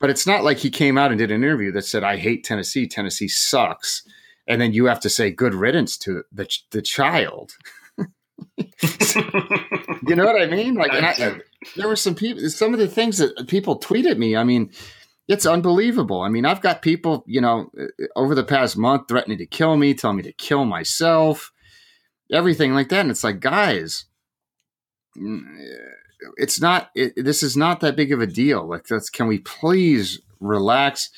[0.00, 2.42] but it's not like he came out and did an interview that said i hate
[2.42, 4.02] tennessee tennessee sucks
[4.46, 7.52] and then you have to say good riddance to the the child.
[8.58, 10.74] you know what I mean?
[10.74, 11.40] Like, and I,
[11.76, 12.48] there were some people.
[12.50, 14.36] Some of the things that people tweeted me.
[14.36, 14.70] I mean,
[15.28, 16.20] it's unbelievable.
[16.20, 17.70] I mean, I've got people, you know,
[18.14, 21.52] over the past month threatening to kill me, telling me to kill myself,
[22.32, 23.00] everything like that.
[23.00, 24.04] And it's like, guys,
[25.16, 25.42] mm,
[26.36, 26.90] it's not.
[26.94, 28.68] It, this is not that big of a deal.
[28.68, 31.10] Like, that's, can we please relax?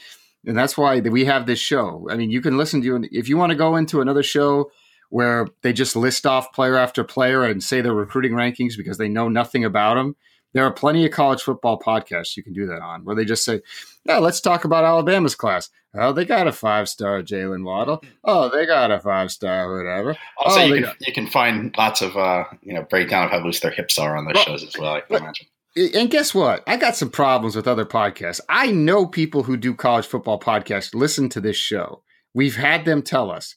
[0.47, 2.07] and that's why we have this show.
[2.11, 4.71] I mean, you can listen to if you want to go into another show
[5.11, 9.09] where they just list off player after player and say their recruiting rankings because they
[9.09, 10.17] know nothing about them.
[10.59, 13.45] There are plenty of college football podcasts you can do that on where they just
[13.45, 13.61] say,
[14.05, 15.71] "Yeah, let's talk about Alabama's class.
[15.95, 18.03] Oh, they got a five star Jaylen Waddle.
[18.25, 20.17] Oh, they got a five star whatever.
[20.37, 23.31] Also, oh, you, can, got- you can find lots of uh, you know breakdown of
[23.31, 24.95] how loose their hips are on those well, shows as well.
[24.95, 26.65] I can imagine and guess what?
[26.67, 28.41] I got some problems with other podcasts.
[28.49, 32.03] I know people who do college football podcasts listen to this show.
[32.35, 33.55] We've had them tell us,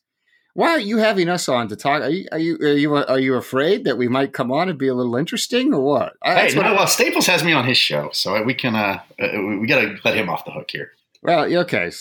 [0.53, 2.01] "Why are you having us on to talk?
[2.01, 4.77] Are you are you are you, are you afraid that we might come on and
[4.77, 8.09] be a little interesting, or what?" Hey, no, well, Staples has me on his show,
[8.13, 10.91] so we can uh, uh we got to let him off the hook here.
[11.23, 11.91] Well, okay.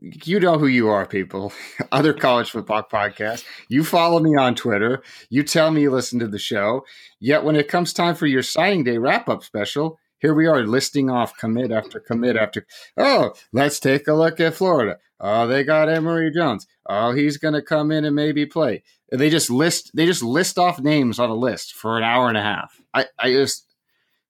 [0.00, 1.52] You know who you are, people.
[1.92, 3.44] Other college football podcasts.
[3.68, 5.02] You follow me on Twitter.
[5.30, 6.84] You tell me you listen to the show.
[7.18, 10.62] Yet when it comes time for your signing day wrap up special, here we are
[10.62, 12.66] listing off commit after commit after.
[12.96, 14.98] Oh, let's take a look at Florida.
[15.20, 16.66] Oh, they got Emory Jones.
[16.86, 18.82] Oh, he's going to come in and maybe play.
[19.10, 19.90] They just list.
[19.94, 22.80] They just list off names on a list for an hour and a half.
[22.92, 23.66] I, I just,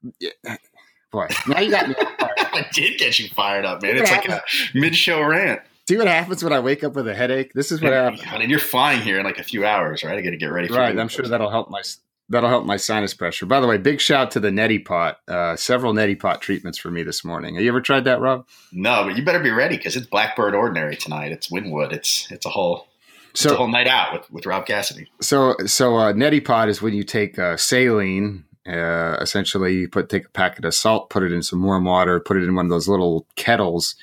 [1.12, 1.94] boy, now you got me.
[1.98, 3.96] I did get you fired up, man.
[3.96, 4.42] It's like a
[4.74, 5.60] mid-show rant.
[5.88, 7.52] See what happens when I wake up with a headache.
[7.54, 8.22] This is what happens.
[8.22, 10.18] God, and you're flying here in like a few hours, right?
[10.18, 10.68] I got to get ready.
[10.68, 11.82] for Right, I'm sure that'll help my
[12.28, 13.46] that'll help my sinus pressure.
[13.46, 15.20] By the way, big shout to the neti pot.
[15.28, 17.54] Uh, several neti pot treatments for me this morning.
[17.54, 18.46] Have you ever tried that, Rob?
[18.72, 21.32] No, but you better be ready because it's Blackbird Ordinary tonight.
[21.32, 21.92] It's Wynwood.
[21.92, 22.88] It's it's a whole
[23.34, 25.10] so, it's a whole night out with, with Rob Cassidy.
[25.20, 30.10] So so uh, neti pot is when you take uh, saline uh, essentially, you put
[30.10, 32.66] take a packet of salt, put it in some warm water, put it in one
[32.66, 33.94] of those little kettles,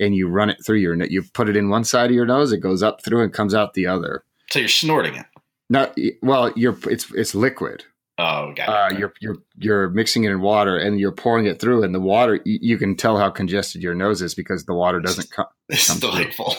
[0.00, 0.94] and you run it through your.
[1.04, 3.54] You put it in one side of your nose, it goes up through and comes
[3.54, 4.24] out the other.
[4.50, 5.26] So you're snorting it.
[5.74, 6.52] Not well.
[6.54, 7.84] You're it's it's liquid.
[8.16, 11.82] Oh, got uh, you're you're you're mixing it in water and you're pouring it through,
[11.82, 15.00] and the water you, you can tell how congested your nose is because the water
[15.00, 15.46] doesn't come.
[15.68, 16.54] It's delightful.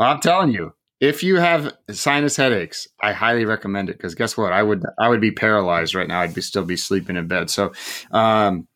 [0.00, 4.54] I'm telling you, if you have sinus headaches, I highly recommend it because guess what?
[4.54, 6.22] I would I would be paralyzed right now.
[6.22, 7.50] I'd be still be sleeping in bed.
[7.50, 7.72] So
[8.10, 8.66] um,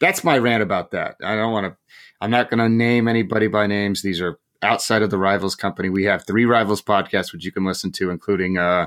[0.00, 1.16] that's my rant about that.
[1.24, 1.76] I don't want to.
[2.20, 4.02] I'm not going to name anybody by names.
[4.02, 5.88] These are outside of the Rivals company.
[5.88, 8.86] We have three Rivals podcasts which you can listen to, including uh,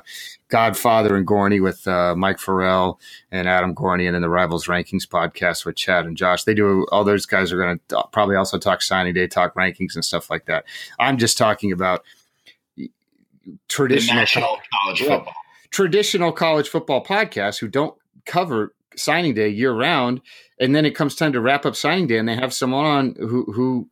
[0.49, 2.99] Godfather and Gorney with uh, Mike Farrell
[3.31, 6.43] and Adam Gorney, and then the Rivals Rankings podcast with Chad and Josh.
[6.43, 6.85] They do.
[6.91, 10.29] All those guys are going to probably also talk signing day, talk rankings and stuff
[10.29, 10.65] like that.
[10.99, 12.03] I'm just talking about
[13.67, 15.33] traditional college football.
[15.69, 20.21] Traditional college football podcasts who don't cover signing day year round,
[20.59, 23.15] and then it comes time to wrap up signing day, and they have someone on
[23.19, 23.89] who who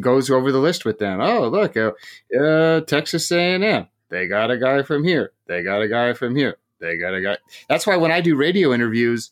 [0.00, 1.20] goes over the list with them.
[1.20, 1.92] Oh, look, uh,
[2.38, 5.32] uh, Texas A&M, they got a guy from here.
[5.46, 6.56] They got a guy from here.
[6.80, 7.38] They got a guy.
[7.68, 9.30] That's why when I do radio interviews,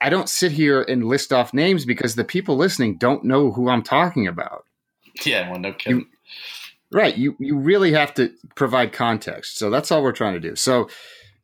[0.00, 3.68] I don't sit here and list off names because the people listening don't know who
[3.68, 4.64] I'm talking about.
[5.24, 6.00] Yeah, well, no kidding.
[6.00, 6.06] You,
[6.92, 7.16] Right.
[7.16, 9.58] You you really have to provide context.
[9.58, 10.56] So that's all we're trying to do.
[10.56, 10.88] So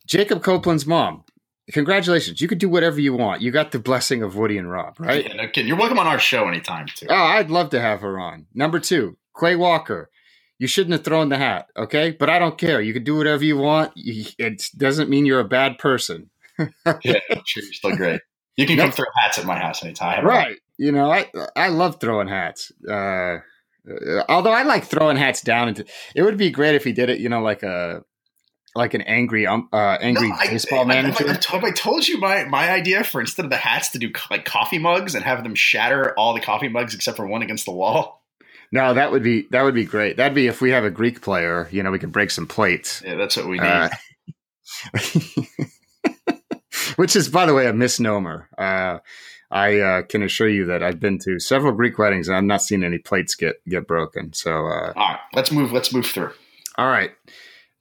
[0.06, 1.24] Jacob Copeland's mom,
[1.72, 2.40] congratulations.
[2.40, 3.42] You could do whatever you want.
[3.42, 5.26] You got the blessing of Woody and Rob, right?
[5.26, 5.68] Yeah, no kidding.
[5.68, 7.06] You're welcome on our show anytime too.
[7.08, 8.46] Oh, I'd love to have her on.
[8.54, 10.10] Number two, Quay Walker.
[10.58, 12.12] You shouldn't have thrown the hat, okay?
[12.12, 12.80] But I don't care.
[12.80, 13.92] You can do whatever you want.
[13.94, 16.30] It doesn't mean you're a bad person.
[16.58, 16.72] yeah,
[17.04, 18.22] sure, you're still great.
[18.56, 20.24] You can come throw hats at my house anytime.
[20.24, 20.56] Right.
[20.78, 22.72] You know, I I love throwing hats.
[22.88, 23.38] Uh,
[23.88, 27.10] uh, although I like throwing hats down into it would be great if he did
[27.10, 28.02] it, you know, like a
[28.76, 31.24] like an angry um, uh, angry no, baseball I, manager.
[31.26, 33.98] I, I, have I told you my my idea for instead of the hats to
[33.98, 37.42] do like coffee mugs and have them shatter all the coffee mugs except for one
[37.42, 38.22] against the wall.
[38.72, 40.16] No, that would be that would be great.
[40.16, 43.02] That'd be if we have a Greek player, you know, we could break some plates.
[43.04, 43.92] Yeah, that's what we uh, need.
[44.94, 45.42] Uh,
[46.96, 48.48] which is, by the way, a misnomer.
[48.58, 48.98] Uh,
[49.50, 52.62] I uh, can assure you that I've been to several Greek weddings and I've not
[52.62, 54.32] seen any plates get get broken.
[54.32, 55.72] So, uh, all right, let's move.
[55.72, 56.32] Let's move through.
[56.76, 57.12] All right.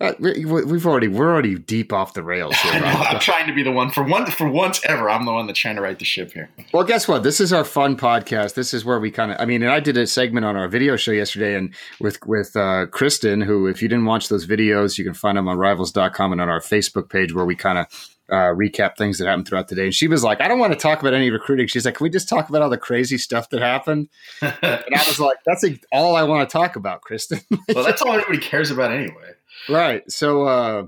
[0.02, 2.74] Uh, we, have already we're already deep off the rails here.
[2.84, 5.10] I'm trying to be the one for one for once ever.
[5.10, 6.50] I'm the one that's trying to right the ship here.
[6.74, 7.24] Well, guess what?
[7.24, 8.56] This is our fun podcast.
[8.56, 9.38] This is where we kind of.
[9.40, 12.58] I mean, and I did a segment on our video show yesterday, and with with
[12.58, 16.34] uh, Kristen, who, if you didn't watch those videos, you can find them on Rivals.com
[16.34, 19.68] and on our Facebook page, where we kind of uh, recap things that happened throughout
[19.68, 19.86] the day.
[19.86, 21.68] And she was like, I don't want to talk about any recruiting.
[21.68, 24.10] She's like, Can we just talk about all the crazy stuff that happened?
[24.42, 27.40] and I was like, That's all I want to talk about, Kristen.
[27.74, 29.32] well, that's all anybody cares about anyway.
[29.70, 30.10] Right.
[30.12, 30.88] So, uh,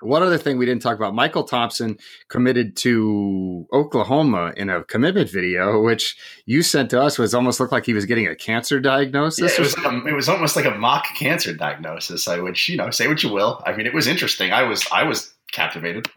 [0.00, 1.96] one other thing we didn't talk about Michael Thompson
[2.28, 7.70] committed to Oklahoma in a commitment video, which you sent to us, was almost looked
[7.70, 9.52] like he was getting a cancer diagnosis.
[9.52, 12.26] Yeah, it, was a, it was almost like a mock cancer diagnosis.
[12.26, 13.62] I would, you know, say what you will.
[13.64, 14.52] I mean, it was interesting.
[14.52, 16.10] I was, I was captivated.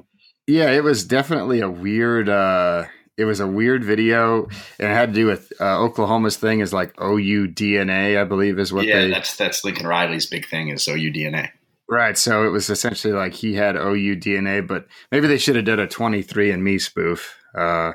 [0.48, 2.30] Yeah, it was definitely a weird.
[2.30, 2.86] uh
[3.18, 4.44] it was a weird video,
[4.78, 8.60] and it had to do with uh, Oklahoma's thing is like OU DNA, I believe,
[8.60, 8.86] is what.
[8.86, 11.52] Yeah, they, that's that's Lincoln Riley's big thing is OU DNA.
[11.88, 12.18] Right.
[12.18, 15.80] So it was essentially like he had OU DNA, but maybe they should have done
[15.80, 17.94] a 23 and me spoof, uh,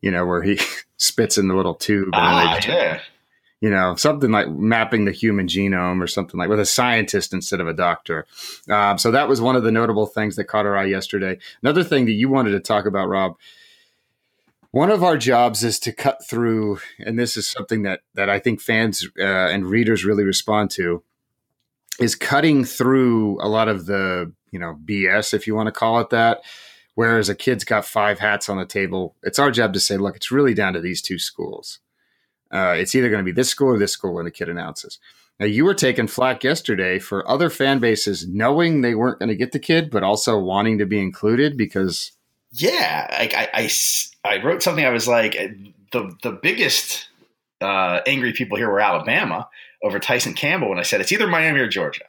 [0.00, 0.60] you know, where he
[0.96, 2.10] spits in the little tube.
[2.12, 3.00] Ah, yeah.
[3.62, 7.60] You know, something like mapping the human genome or something like with a scientist instead
[7.60, 8.26] of a doctor.
[8.68, 11.38] Um, so that was one of the notable things that caught our eye yesterday.
[11.62, 13.36] Another thing that you wanted to talk about, Rob,
[14.72, 18.38] one of our jobs is to cut through, and this is something that that I
[18.40, 21.02] think fans uh, and readers really respond to,
[22.00, 26.00] is cutting through a lot of the you know BS, if you want to call
[26.00, 26.42] it that.
[26.94, 30.16] Whereas a kid's got five hats on the table, it's our job to say, look,
[30.16, 31.78] it's really down to these two schools.
[32.52, 34.98] Uh, it's either going to be this school or this school when the kid announces.
[35.40, 39.34] Now, you were taking flack yesterday for other fan bases knowing they weren't going to
[39.34, 42.12] get the kid, but also wanting to be included because.
[42.52, 44.84] Yeah, I, I, I, I wrote something.
[44.84, 45.32] I was like,
[45.92, 47.08] the the biggest
[47.62, 49.48] uh, angry people here were Alabama
[49.82, 52.04] over Tyson Campbell when I said it's either Miami or Georgia.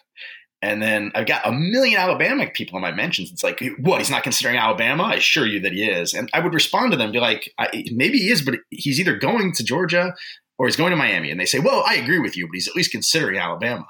[0.63, 3.29] And then I've got a million Alabama people in my mentions.
[3.29, 3.97] It's like, what?
[3.97, 5.03] He's not considering Alabama?
[5.03, 6.13] I assure you that he is.
[6.13, 7.53] And I would respond to them, be like,
[7.91, 10.13] maybe he is, but he's either going to Georgia
[10.57, 11.31] or he's going to Miami.
[11.31, 13.85] And they say, well, I agree with you, but he's at least considering Alabama.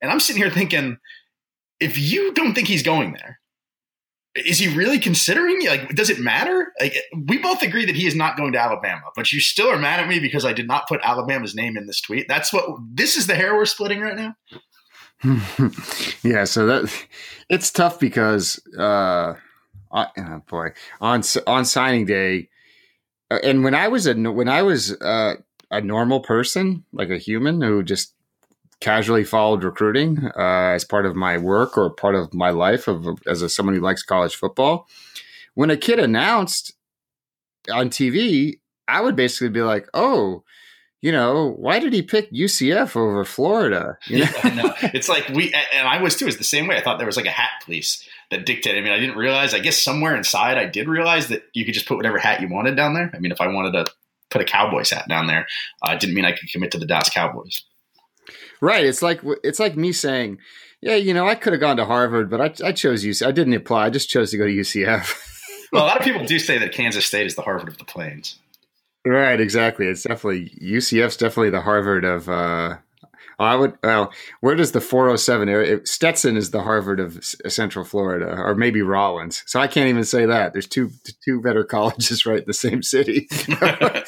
[0.00, 0.98] And I'm sitting here thinking,
[1.80, 3.40] if you don't think he's going there,
[4.36, 5.66] is he really considering?
[5.66, 6.68] Like, does it matter?
[6.80, 6.94] Like,
[7.26, 9.98] we both agree that he is not going to Alabama, but you still are mad
[9.98, 12.26] at me because I did not put Alabama's name in this tweet.
[12.28, 14.34] That's what this is the hair we're splitting right now.
[16.22, 17.06] yeah, so that
[17.48, 19.34] it's tough because, uh,
[19.92, 22.48] I, oh boy, on on signing day,
[23.30, 25.34] uh, and when I was a when I was uh,
[25.70, 28.14] a normal person, like a human who just
[28.80, 33.06] casually followed recruiting uh, as part of my work or part of my life of
[33.26, 34.88] as a, someone who likes college football.
[35.54, 36.72] When a kid announced
[37.72, 38.58] on TV,
[38.88, 40.42] I would basically be like, "Oh,
[41.02, 44.30] you know, why did he pick UCF over Florida?" You know?
[44.44, 44.74] yeah, no.
[44.94, 46.26] It's like we and I was too.
[46.26, 46.76] It's the same way.
[46.76, 48.80] I thought there was like a hat police that dictated.
[48.80, 49.52] I mean, I didn't realize.
[49.52, 52.48] I guess somewhere inside, I did realize that you could just put whatever hat you
[52.48, 53.10] wanted down there.
[53.12, 53.92] I mean, if I wanted to
[54.30, 55.46] put a Cowboys hat down there,
[55.82, 57.64] uh, it didn't mean I could commit to the Dallas Cowboys.
[58.60, 58.84] Right.
[58.84, 60.38] It's like it's like me saying,
[60.80, 63.26] "Yeah, you know, I could have gone to Harvard, but I, I chose UCF.
[63.26, 63.86] I didn't apply.
[63.86, 65.18] I just chose to go to UCF."
[65.72, 67.84] well, a lot of people do say that Kansas State is the Harvard of the
[67.84, 68.38] Plains.
[69.04, 69.40] Right.
[69.40, 69.86] Exactly.
[69.86, 72.28] It's definitely UCF's definitely the Harvard of.
[72.28, 72.76] uh
[73.38, 73.74] I would.
[73.82, 75.80] Well, where does the 407 area?
[75.84, 79.42] Stetson is the Harvard of Central Florida, or maybe Rollins.
[79.46, 80.52] So I can't even say that.
[80.52, 80.90] There's two
[81.24, 84.04] two better colleges right in the same city, the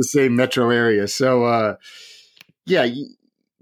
[0.00, 1.08] same metro area.
[1.08, 1.76] So, uh,
[2.66, 2.88] yeah,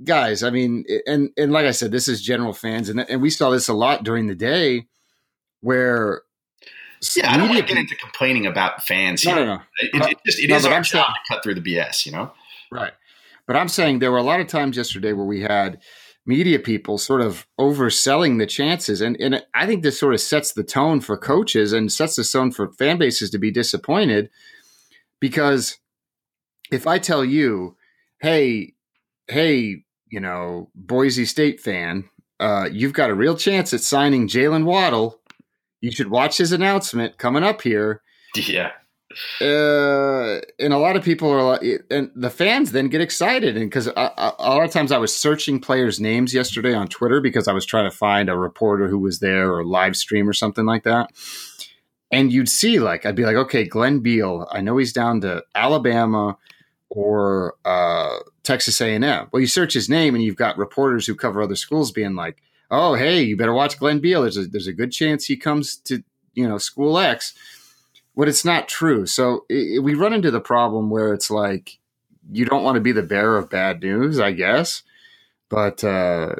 [0.04, 3.30] guys, I mean, and and like I said, this is general fans, and and we
[3.30, 4.86] saw this a lot during the day,
[5.60, 6.22] where
[7.16, 9.24] yeah, I don't want to get into complaining about fans.
[9.24, 9.44] No, here.
[9.44, 9.62] no, no.
[9.78, 12.06] It, it just it no, is our I'm job saying, to cut through the BS,
[12.06, 12.32] you know.
[12.70, 12.92] Right,
[13.46, 15.80] but I'm saying there were a lot of times yesterday where we had
[16.24, 20.52] media people sort of overselling the chances, and and I think this sort of sets
[20.52, 24.30] the tone for coaches and sets the tone for fan bases to be disappointed
[25.22, 25.78] because
[26.72, 27.76] if I tell you,
[28.20, 28.74] hey,
[29.28, 32.08] hey, you know, Boise State fan,
[32.40, 35.20] uh, you've got a real chance at signing Jaylen Waddle.
[35.82, 38.00] You should watch his announcement coming up here.
[38.36, 38.70] Yeah.
[39.40, 43.56] Uh, and a lot of people are like, and the fans then get excited.
[43.56, 47.48] And because a, lot of times I was searching players' names yesterday on Twitter because
[47.48, 50.64] I was trying to find a reporter who was there or live stream or something
[50.64, 51.10] like that.
[52.12, 55.42] And you'd see, like, I'd be like, okay, Glenn Beal, I know he's down to
[55.54, 56.38] Alabama
[56.90, 59.28] or uh, Texas A&M.
[59.32, 62.42] Well, you search his name and you've got reporters who cover other schools being like,
[62.72, 64.22] "Oh, hey, you better watch Glenn Beal.
[64.22, 66.02] There's a there's a good chance he comes to
[66.34, 67.34] you know school X."
[68.16, 69.06] but it's not true.
[69.06, 71.78] So it, we run into the problem where it's like
[72.30, 74.82] you don't want to be the bearer of bad news, I guess.
[75.48, 76.36] But uh,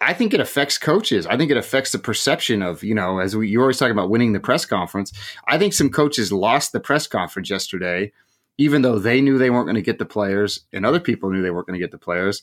[0.00, 1.26] I think it affects coaches.
[1.26, 4.10] I think it affects the perception of, you know, as we, you're always talking about
[4.10, 5.12] winning the press conference.
[5.46, 8.12] I think some coaches lost the press conference yesterday,
[8.58, 11.42] even though they knew they weren't going to get the players and other people knew
[11.42, 12.42] they weren't going to get the players.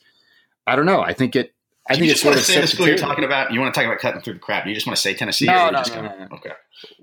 [0.66, 1.02] I don't know.
[1.02, 1.54] I think it,
[1.90, 3.52] I you think just it's sort to of say the school you're talking about.
[3.54, 4.66] You want to talk about cutting through the crap.
[4.66, 5.46] You just want to say Tennessee.
[5.46, 6.52] No, no, no, no, Okay.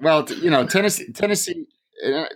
[0.01, 1.67] Well, you know, Tennessee, Tennessee,
[2.05, 2.27] uh,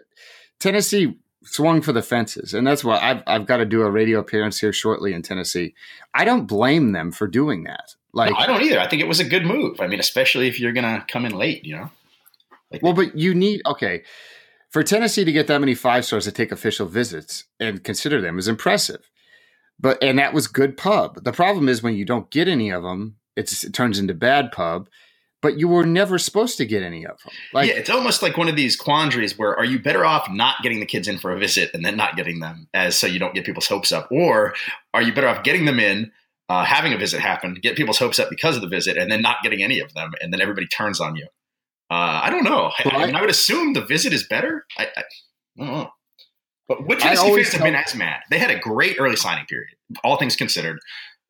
[0.58, 4.18] Tennessee swung for the fences, and that's why I've I've got to do a radio
[4.18, 5.74] appearance here shortly in Tennessee.
[6.14, 7.94] I don't blame them for doing that.
[8.12, 8.80] Like, No, I don't either.
[8.80, 9.80] I think it was a good move.
[9.80, 11.64] I mean, especially if you're gonna come in late.
[11.64, 11.90] You know.
[12.70, 14.02] Like, well, but you need okay
[14.70, 18.38] for Tennessee to get that many five stars to take official visits and consider them
[18.38, 19.08] is impressive.
[19.80, 21.22] But and that was good pub.
[21.24, 24.52] The problem is when you don't get any of them, it's, it turns into bad
[24.52, 24.88] pub.
[25.40, 27.32] But you were never supposed to get any of them.
[27.52, 30.56] Like, yeah, it's almost like one of these quandaries where are you better off not
[30.64, 33.20] getting the kids in for a visit and then not getting them as so you
[33.20, 34.54] don't get people's hopes up, or
[34.92, 36.10] are you better off getting them in,
[36.48, 39.22] uh, having a visit happen, get people's hopes up because of the visit, and then
[39.22, 41.26] not getting any of them, and then everybody turns on you?
[41.88, 42.72] Uh, I don't know.
[42.76, 44.66] I, I mean, I would assume the visit is better.
[44.76, 45.02] I, I, I
[45.56, 45.90] don't know.
[46.68, 48.20] But which Tennessee fans have been as mad?
[48.30, 49.70] They had a great early signing period,
[50.04, 50.78] all things considered.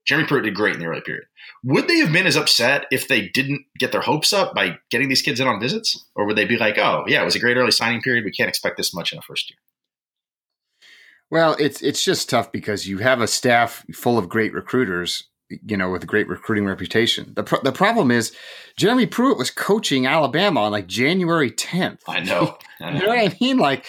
[0.04, 1.26] Jeremy Pruitt did great in the early period.
[1.64, 5.08] Would they have been as upset if they didn't get their hopes up by getting
[5.08, 6.04] these kids in on visits?
[6.14, 8.24] Or would they be like, oh, yeah, it was a great early signing period.
[8.24, 9.58] We can't expect this much in a first year?
[11.30, 15.76] Well, it's it's just tough because you have a staff full of great recruiters, you
[15.76, 17.32] know, with a great recruiting reputation.
[17.36, 18.34] The pro- the problem is
[18.78, 22.00] Jeremy Pruitt was coaching Alabama on like January 10th.
[22.08, 22.56] I know.
[22.80, 23.58] I You know what I mean?
[23.58, 23.84] Like,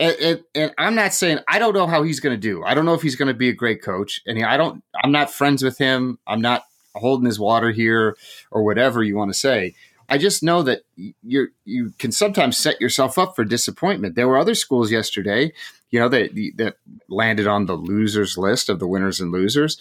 [0.00, 2.62] and, and, and I'm not saying I don't know how he's going to do.
[2.64, 4.82] I don't know if he's going to be a great coach, and I don't.
[5.02, 6.18] I'm not friends with him.
[6.26, 8.16] I'm not holding his water here
[8.50, 9.74] or whatever you want to say.
[10.08, 14.14] I just know that you you can sometimes set yourself up for disappointment.
[14.14, 15.52] There were other schools yesterday,
[15.90, 16.76] you know, that that
[17.08, 19.78] landed on the losers list of the winners and losers,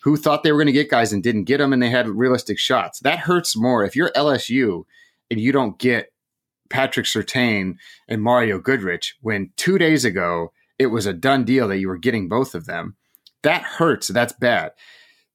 [0.00, 2.08] who thought they were going to get guys and didn't get them, and they had
[2.08, 3.00] realistic shots.
[3.00, 4.84] That hurts more if you're LSU
[5.30, 6.11] and you don't get
[6.72, 7.76] Patrick Surtain
[8.08, 11.98] and Mario Goodrich when two days ago it was a done deal that you were
[11.98, 12.96] getting both of them.
[13.42, 14.08] That hurts.
[14.08, 14.72] That's bad.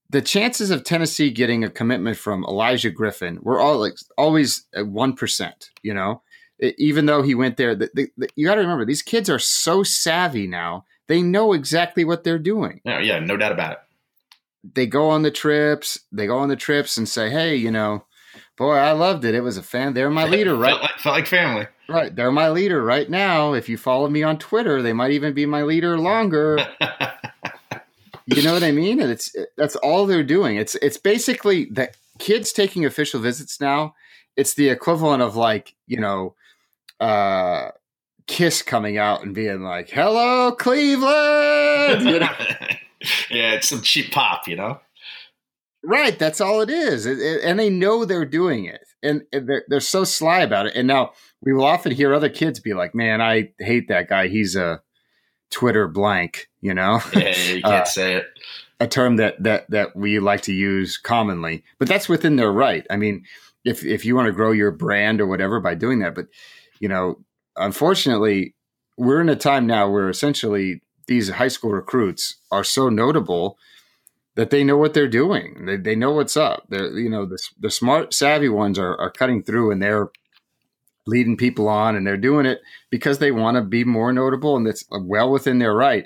[0.09, 4.87] The chances of Tennessee getting a commitment from Elijah Griffin were all like always at
[4.87, 5.69] one percent.
[5.83, 6.21] You know,
[6.61, 9.29] E- even though he went there, the, the, the- you got to remember these kids
[9.29, 12.81] are so savvy now; they know exactly what they're doing.
[12.85, 13.79] Yeah, yeah, no doubt about it.
[14.73, 15.99] They go on the trips.
[16.11, 18.05] They go on the trips and say, "Hey, you know,
[18.57, 19.35] boy, I loved it.
[19.35, 19.93] It was a fan.
[19.93, 20.71] They're my leader, right?
[20.71, 21.67] Felt like, felt like family.
[21.87, 22.13] Right.
[22.13, 23.53] They're my leader right now.
[23.53, 26.57] If you follow me on Twitter, they might even be my leader longer.
[28.25, 28.99] you know what I mean?
[28.99, 30.57] And it's that's all they're doing.
[30.57, 33.95] It's it's basically the kids taking official visits now.
[34.35, 36.35] It's the equivalent of like, you know,
[36.99, 37.69] uh
[38.27, 42.29] Kiss coming out and being like, "Hello, Cleveland." You know?
[43.31, 44.81] yeah, it's some cheap pop, you know?
[45.89, 49.47] Right, that's all it is, It- it- and they know they're doing it, and and
[49.47, 50.73] they're they're so sly about it.
[50.75, 54.27] And now we will often hear other kids be like, "Man, I hate that guy.
[54.27, 54.81] He's a
[55.49, 58.25] Twitter blank," you know, Yeah, you can't Uh, say it.
[58.81, 61.63] a term that that that we like to use commonly.
[61.79, 62.85] But that's within their right.
[62.89, 63.23] I mean,
[63.63, 66.25] if if you want to grow your brand or whatever by doing that, but
[66.81, 67.23] you know,
[67.55, 68.55] unfortunately,
[68.97, 73.57] we're in a time now where essentially these high school recruits are so notable
[74.37, 75.65] that they know what they're doing.
[75.65, 76.63] They, they know what's up.
[76.69, 80.09] They're you know the the smart savvy ones are are cutting through and they're
[81.05, 82.59] leading people on and they're doing it
[82.89, 86.05] because they want to be more notable and it's well within their right.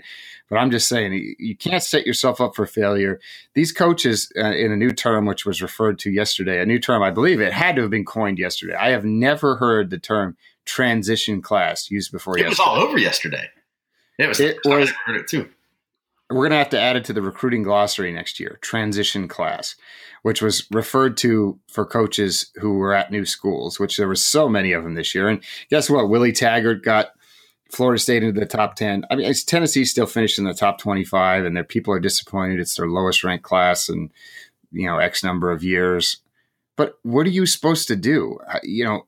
[0.50, 3.20] But I'm just saying you- can't set yourself up for failure.
[3.56, 7.02] These coaches uh, in a new term which was referred to yesterday, a new term
[7.02, 8.76] I believe it had to have been coined yesterday.
[8.76, 13.50] I have never heard the term transition class used before It was all over yesterday.
[14.20, 14.40] It was.
[14.40, 15.50] It I was- heard it too.
[16.32, 19.76] We're going to have to add it to the recruiting glossary next year transition class
[20.22, 24.48] which was referred to for coaches who were at new schools which there were so
[24.48, 25.28] many of them this year.
[25.28, 26.10] And guess what?
[26.10, 27.12] Willie taggart got
[27.72, 31.46] florida state into the top 10 i mean tennessee still finished in the top 25
[31.46, 32.60] and their people are disappointed.
[32.60, 34.12] It's their lowest ranked class in
[34.72, 36.18] you know x number of years
[36.78, 39.05] but what are you supposed to do Uh, you know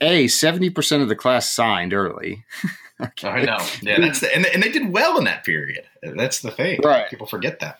[0.00, 2.44] a 70% of the class signed early
[2.98, 3.28] Okay.
[3.28, 3.58] I know.
[3.82, 5.84] Yeah, that's the, and, they- and they did well in that period.
[6.02, 6.80] That's the thing.
[6.82, 7.06] Right.
[7.10, 7.78] People forget that.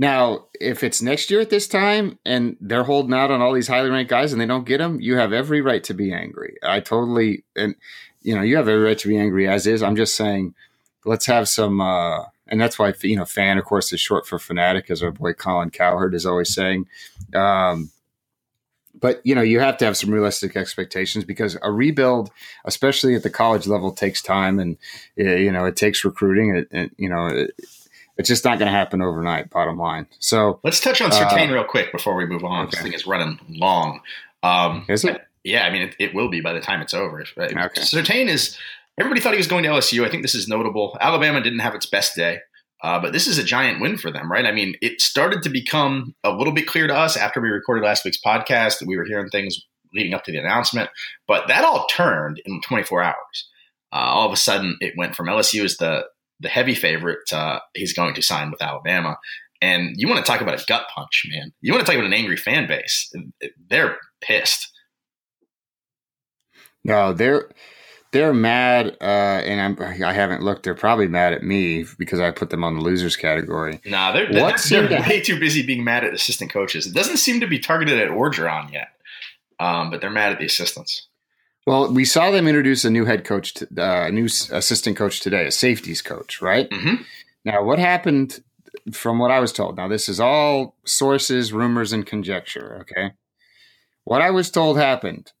[0.00, 3.66] Now, if it's next year at this time and they're holding out on all these
[3.66, 6.56] highly ranked guys and they don't get them, you have every right to be angry.
[6.62, 7.74] I totally, and
[8.22, 9.82] you know, you have every right to be angry as is.
[9.82, 10.54] I'm just saying,
[11.04, 14.38] let's have some, uh, and that's why, you know, fan, of course, is short for
[14.38, 16.86] fanatic, as our boy Colin Cowherd is always saying.
[17.34, 17.90] Um,
[19.00, 22.30] but you know you have to have some realistic expectations because a rebuild
[22.64, 24.76] especially at the college level takes time and
[25.16, 26.66] you know it takes recruiting.
[26.70, 27.54] And, you know it,
[28.16, 30.06] it's just not going to happen overnight bottom line.
[30.18, 32.62] So let's touch on Surtain uh, real quick before we move on.
[32.62, 32.70] Okay.
[32.72, 34.00] this thing is running long.
[34.42, 35.22] Um, is it?
[35.44, 37.24] Yeah i mean it, it, will be by the time it's over.
[37.36, 37.52] Right?
[37.52, 37.80] okay.
[37.82, 38.58] Surtain is
[38.98, 40.96] everybody thought he was going to lsu i think this is notable.
[41.00, 42.40] Alabama didn't have its best day
[42.82, 44.46] uh, but this is a giant win for them, right?
[44.46, 47.84] I mean, it started to become a little bit clear to us after we recorded
[47.84, 49.58] last week's podcast that we were hearing things
[49.94, 50.90] leading up to the announcement,
[51.26, 53.48] but that all turned in 24 hours.
[53.92, 56.04] Uh, all of a sudden, it went from LSU as the
[56.40, 57.32] the heavy favorite.
[57.32, 59.16] Uh, he's going to sign with Alabama,
[59.60, 61.52] and you want to talk about a gut punch, man.
[61.62, 63.10] You want to talk about an angry fan base.
[63.68, 64.70] They're pissed.
[66.84, 67.50] No, they're
[68.12, 70.62] they're mad, uh, and I'm, I haven't looked.
[70.62, 73.80] They're probably mad at me because I put them on the losers category.
[73.84, 76.86] Nah, they're, they're, they're way too busy being mad at assistant coaches.
[76.86, 78.88] It doesn't seem to be targeted at Orgeron yet,
[79.60, 81.08] um, but they're mad at the assistants.
[81.66, 85.20] Well, we saw them introduce a new head coach, to, uh, a new assistant coach
[85.20, 86.70] today, a safeties coach, right?
[86.70, 87.02] Mm-hmm.
[87.44, 88.42] Now, what happened
[88.92, 89.76] from what I was told?
[89.76, 92.78] Now, this is all sources, rumors, and conjecture.
[92.80, 93.12] Okay,
[94.04, 95.32] what I was told happened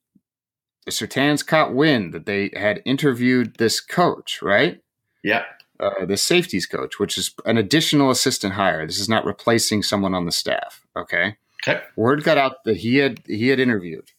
[0.88, 4.80] the Surtains caught wind that they had interviewed this coach, right?
[5.22, 5.44] Yeah.
[5.78, 8.86] Uh, the safeties coach, which is an additional assistant hire.
[8.86, 10.86] This is not replacing someone on the staff.
[10.96, 11.36] Okay.
[11.62, 11.82] Okay.
[11.94, 14.12] Word got out that he had he had interviewed.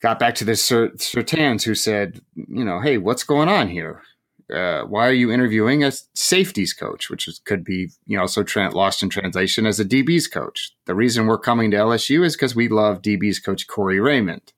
[0.00, 4.02] Got back to the Surtains, who said, you know, hey, what's going on here?
[4.54, 8.44] Uh, why are you interviewing a safeties coach, which is, could be, you know, also
[8.44, 10.72] tra- lost in translation as a DB's coach?
[10.84, 14.52] The reason we're coming to LSU is because we love DB's coach Corey Raymond.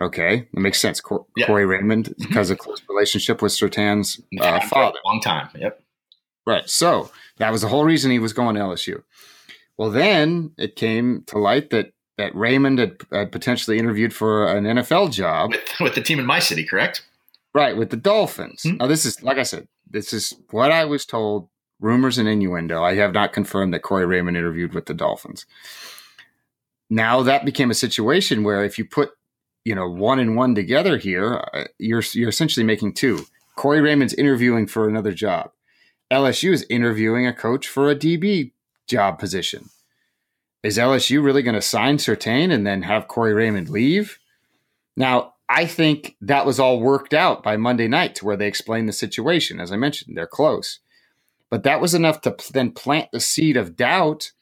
[0.00, 1.00] Okay, that makes sense.
[1.00, 1.46] Cor- yeah.
[1.46, 2.32] Corey Raymond mm-hmm.
[2.32, 4.98] has a close relationship with Surtain's uh, father.
[5.04, 5.50] long time.
[5.54, 5.82] Yep.
[6.46, 6.68] Right.
[6.68, 9.02] So that was the whole reason he was going to LSU.
[9.76, 14.64] Well, then it came to light that that Raymond had, had potentially interviewed for an
[14.64, 17.02] NFL job with, with, the team in my city, correct?
[17.54, 18.62] Right, with the Dolphins.
[18.62, 18.76] Mm-hmm.
[18.76, 21.48] Now, this is like I said, this is what I was told.
[21.78, 22.82] Rumors and innuendo.
[22.82, 25.46] I have not confirmed that Corey Raymond interviewed with the Dolphins.
[26.90, 29.12] Now that became a situation where if you put
[29.64, 33.24] you know one and one together here, uh, you're you're essentially making two.
[33.56, 35.50] Corey Raymond's interviewing for another job.
[36.10, 38.52] LSU is interviewing a coach for a DB
[38.88, 39.68] job position.
[40.62, 44.18] Is LSU really going to sign Surtain and then have Corey Raymond leave?
[44.96, 48.88] Now, I think that was all worked out by Monday night to where they explained
[48.88, 49.60] the situation.
[49.60, 50.80] As I mentioned, they're close.
[51.50, 54.32] But that was enough to then plant the seed of doubt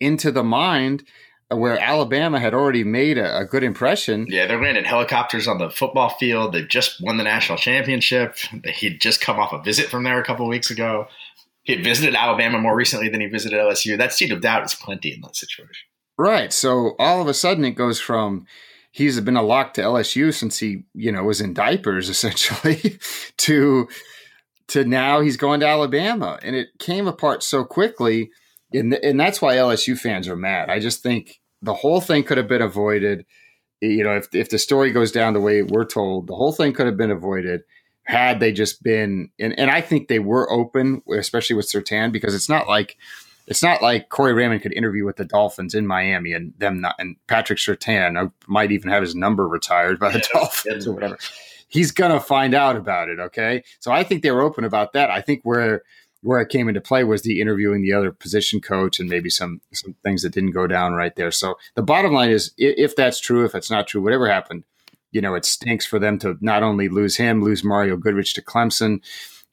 [0.00, 1.04] into the mind
[1.50, 4.26] where Alabama had already made a, a, good impression.
[4.28, 6.52] Yeah, they're landing helicopters on the football field.
[6.52, 8.36] They've just won the national championship.
[8.64, 11.06] He'd just come off a visit from there a couple weeks ago.
[11.62, 13.96] He had visited Alabama more recently than he visited LSU.
[13.96, 15.86] That seed of doubt is plenty in that situation.
[16.16, 16.52] Right.
[16.52, 18.46] So all of a sudden it goes from
[18.90, 22.98] he's been a lock to LSU since he, you know, was in diapers essentially
[23.38, 23.88] to
[24.68, 26.38] to now he's going to Alabama.
[26.42, 28.30] And it came apart so quickly–
[28.74, 30.68] and and that's why LSU fans are mad.
[30.68, 33.24] I just think the whole thing could have been avoided.
[33.80, 36.72] You know, if if the story goes down the way we're told, the whole thing
[36.72, 37.62] could have been avoided
[38.04, 39.30] had they just been.
[39.38, 42.96] And and I think they were open, especially with Surtain, because it's not like
[43.46, 46.96] it's not like Corey Raymond could interview with the Dolphins in Miami and them not,
[46.98, 50.92] and Patrick Surtain uh, might even have his number retired by the yeah, Dolphins or
[50.92, 51.18] whatever.
[51.68, 53.18] He's gonna find out about it.
[53.18, 55.10] Okay, so I think they were open about that.
[55.10, 55.82] I think where
[56.24, 59.60] where it came into play was the interviewing the other position coach and maybe some
[59.72, 61.30] some things that didn't go down right there.
[61.30, 64.64] So the bottom line is, if that's true, if it's not true, whatever happened,
[65.12, 68.42] you know, it stinks for them to not only lose him, lose Mario Goodrich to
[68.42, 69.02] Clemson,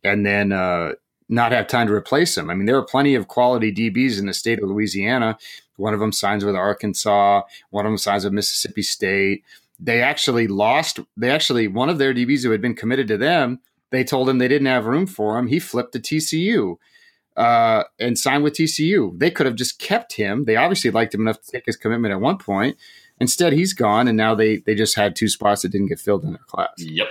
[0.01, 0.93] and then uh,
[1.27, 2.49] not have time to replace him.
[2.49, 5.37] I mean, there are plenty of quality DBs in the state of Louisiana.
[5.75, 7.41] One of them signs with Arkansas.
[7.71, 9.43] One of them signs with Mississippi State.
[9.77, 10.99] They actually lost.
[11.17, 13.59] They actually one of their DBs who had been committed to them
[13.91, 15.47] they told him they didn't have room for him.
[15.47, 16.77] He flipped to TCU
[17.37, 19.17] uh, and signed with TCU.
[19.17, 20.45] They could have just kept him.
[20.45, 22.77] They obviously liked him enough to take his commitment at one point.
[23.19, 26.23] Instead, he's gone, and now they they just had two spots that didn't get filled
[26.23, 26.73] in their class.
[26.77, 27.07] Yep.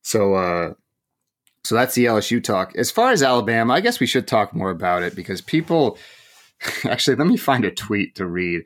[0.00, 0.74] So, uh,
[1.62, 2.74] so that's the LSU talk.
[2.76, 5.98] As far as Alabama, I guess we should talk more about it because people.
[6.84, 8.62] Actually, let me find a tweet to read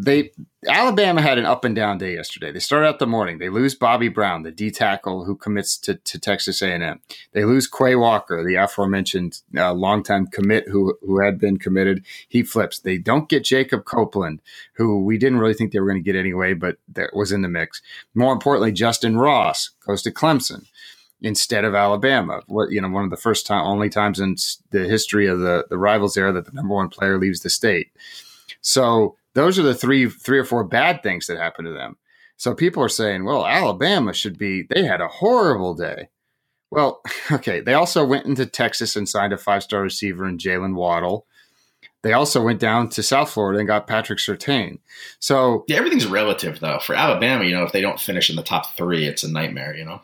[0.00, 0.30] they
[0.68, 2.52] Alabama had an up and down day yesterday.
[2.52, 3.38] They start out the morning.
[3.38, 7.00] They lose Bobby Brown, the D tackle who commits to, to Texas A&M.
[7.32, 12.04] They lose Quay Walker, the aforementioned uh, longtime commit who who had been committed.
[12.28, 12.78] He flips.
[12.78, 14.40] They don't get Jacob Copeland,
[14.74, 17.42] who we didn't really think they were going to get anyway, but that was in
[17.42, 17.82] the mix.
[18.14, 20.66] More importantly, Justin Ross goes to Clemson
[21.20, 22.42] instead of Alabama.
[22.46, 24.36] What you know, one of the first time, only times in
[24.70, 27.90] the history of the the rivals era that the number one player leaves the state.
[28.60, 31.96] So those are the three three or four bad things that happened to them.
[32.36, 34.62] So people are saying, well, Alabama should be.
[34.62, 36.08] They had a horrible day.
[36.70, 37.60] Well, okay.
[37.60, 41.26] They also went into Texas and signed a five star receiver in Jaylen Waddle.
[42.02, 44.78] They also went down to South Florida and got Patrick Surtain.
[45.18, 46.78] So yeah, everything's relative though.
[46.80, 49.76] For Alabama, you know, if they don't finish in the top three, it's a nightmare.
[49.76, 50.02] You know.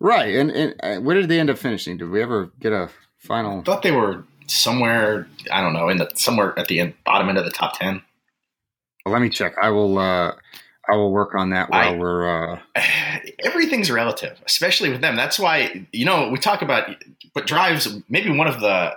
[0.00, 1.96] Right, and, and where did they end up finishing?
[1.96, 3.60] Did we ever get a final?
[3.60, 5.28] I thought they were somewhere.
[5.50, 8.02] I don't know in the somewhere at the end, bottom end of the top ten.
[9.08, 9.54] Let me check.
[9.60, 9.98] I will.
[9.98, 10.34] Uh,
[10.90, 12.54] I will work on that while I, we're.
[12.54, 12.60] Uh...
[13.44, 15.16] Everything's relative, especially with them.
[15.16, 16.88] That's why you know we talk about
[17.32, 18.94] what drives maybe one of the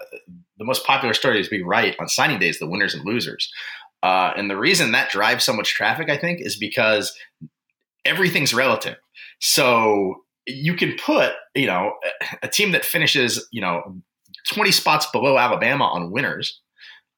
[0.57, 3.51] the most popular stories we write on signing days: the winners and losers.
[4.03, 7.16] Uh, and the reason that drives so much traffic, I think, is because
[8.03, 8.97] everything's relative.
[9.39, 11.93] So you can put, you know,
[12.41, 14.01] a team that finishes, you know,
[14.47, 16.59] 20 spots below Alabama on winners.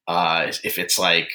[0.07, 1.29] Uh, if it's like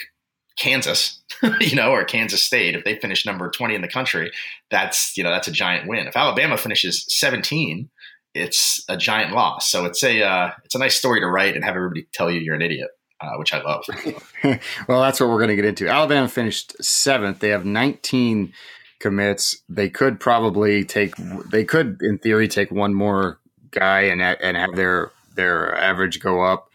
[0.58, 1.20] Kansas,
[1.60, 4.30] you know, or Kansas State, if they finish number 20 in the country,
[4.70, 6.06] that's, you know, that's a giant win.
[6.06, 7.88] If Alabama finishes 17,
[8.34, 9.70] it's a giant loss.
[9.70, 12.40] So it's a, uh, it's a nice story to write and have everybody tell you
[12.40, 12.90] you're an idiot.
[13.20, 13.84] Uh, which I love.
[14.86, 15.88] well, that's what we're going to get into.
[15.88, 17.40] Alabama finished seventh.
[17.40, 18.52] They have 19
[18.98, 21.14] commits, they could probably take.
[21.50, 23.38] They could, in theory, take one more
[23.70, 26.70] guy and and have their their average go up.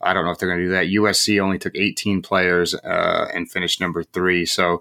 [0.00, 0.86] I don't know if they're going to do that.
[0.86, 4.46] USC only took 18 players uh, and finished number three.
[4.46, 4.80] So,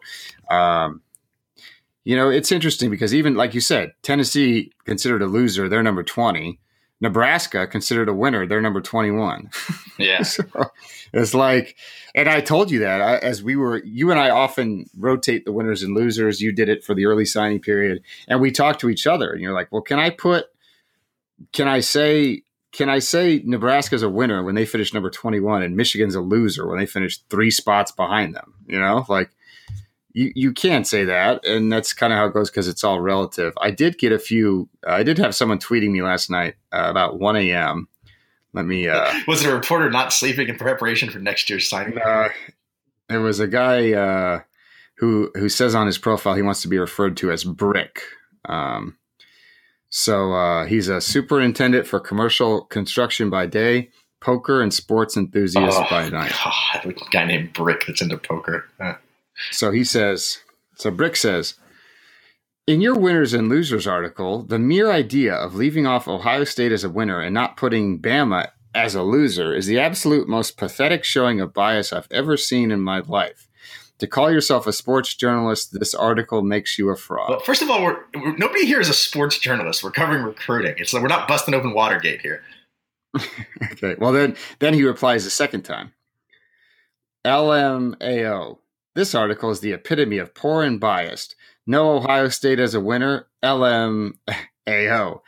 [0.49, 1.01] um,
[2.03, 6.03] you know, it's interesting because even like you said, Tennessee considered a loser, they're number
[6.03, 6.59] 20.
[6.99, 8.47] Nebraska considered a winner.
[8.47, 9.49] They're number 21.
[9.99, 10.21] Yeah.
[10.21, 10.43] so
[11.11, 11.75] it's like,
[12.13, 15.51] and I told you that I, as we were, you and I often rotate the
[15.51, 16.39] winners and losers.
[16.39, 18.03] You did it for the early signing period.
[18.27, 20.45] And we talked to each other and you're like, well, can I put,
[21.51, 25.75] can I say, can I say Nebraska's a winner when they finish number 21 and
[25.75, 28.53] Michigan's a loser when they finish three spots behind them?
[28.67, 29.29] You know, like,
[30.13, 32.99] you, you can't say that, and that's kind of how it goes because it's all
[32.99, 33.53] relative.
[33.61, 34.67] I did get a few.
[34.85, 37.87] Uh, I did have someone tweeting me last night uh, about 1 a.m.
[38.53, 38.87] Let me.
[38.87, 41.99] Uh, was it a reporter not sleeping in preparation for next year's signing?
[41.99, 42.29] Uh,
[43.09, 44.41] there was a guy uh,
[44.95, 48.01] who who says on his profile he wants to be referred to as Brick.
[48.45, 48.97] Um,
[49.89, 55.87] so uh, he's a superintendent for commercial construction by day, poker and sports enthusiast oh,
[55.89, 56.33] by night.
[56.43, 58.65] God, a guy named Brick that's into poker.
[59.51, 60.39] So he says,
[60.75, 61.55] so Brick says,
[62.65, 66.83] in your winners and losers article, the mere idea of leaving off Ohio State as
[66.83, 71.39] a winner and not putting Bama as a loser is the absolute most pathetic showing
[71.39, 73.46] of bias I've ever seen in my life.
[73.99, 77.29] To call yourself a sports journalist, this article makes you a fraud.
[77.29, 79.83] Well, first of all, we're, we're, nobody here is a sports journalist.
[79.83, 80.75] We're covering recruiting.
[80.77, 82.43] It's like we're not busting open Watergate here.
[83.71, 83.95] okay.
[83.97, 85.93] Well, then, then he replies a second time.
[87.25, 88.59] LMAO.
[88.93, 91.35] This article is the epitome of poor and biased.
[91.65, 93.27] No Ohio State as a winner.
[93.43, 95.21] LMAO.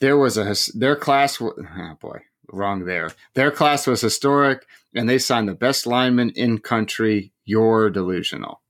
[0.00, 1.40] There was a their class.
[1.40, 1.52] Oh
[2.00, 2.20] boy,
[2.52, 3.10] wrong there.
[3.34, 7.32] Their class was historic, and they signed the best lineman in country.
[7.44, 8.60] You're delusional.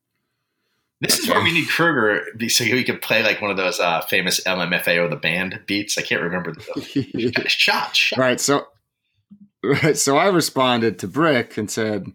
[1.01, 4.01] This is where we need Kruger so he could play like one of those uh,
[4.03, 5.99] famous LMFAO the band beats.
[5.99, 8.18] I can't remember the shot, shot.
[8.18, 8.41] Right.
[8.41, 8.66] So,
[9.62, 9.97] right.
[9.97, 12.07] So I responded to Brick and said,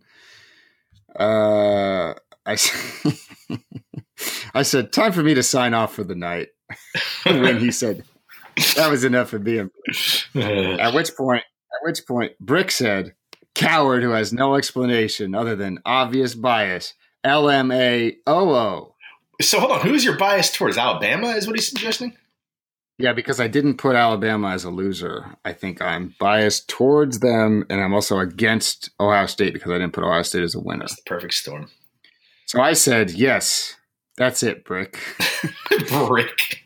[1.15, 2.57] uh, I,
[4.55, 6.49] I said, time for me to sign off for the night.
[7.23, 8.03] when he said,
[8.75, 9.69] that was enough for being.
[10.35, 11.43] at which point,
[11.81, 13.13] which point, Brick said,
[13.53, 16.93] coward who has no explanation other than obvious bias.
[17.25, 18.93] LMAOO.
[19.41, 20.77] So hold on, who's your bias towards?
[20.77, 22.15] Alabama is what he's suggesting?
[22.97, 25.35] Yeah, because I didn't put Alabama as a loser.
[25.43, 29.93] I think I'm biased towards them, and I'm also against Ohio State because I didn't
[29.93, 30.81] put Ohio State as a winner.
[30.81, 31.69] That's the perfect storm.
[32.45, 33.75] So I said, yes,
[34.17, 34.99] that's it, Brick.
[36.07, 36.61] Brick.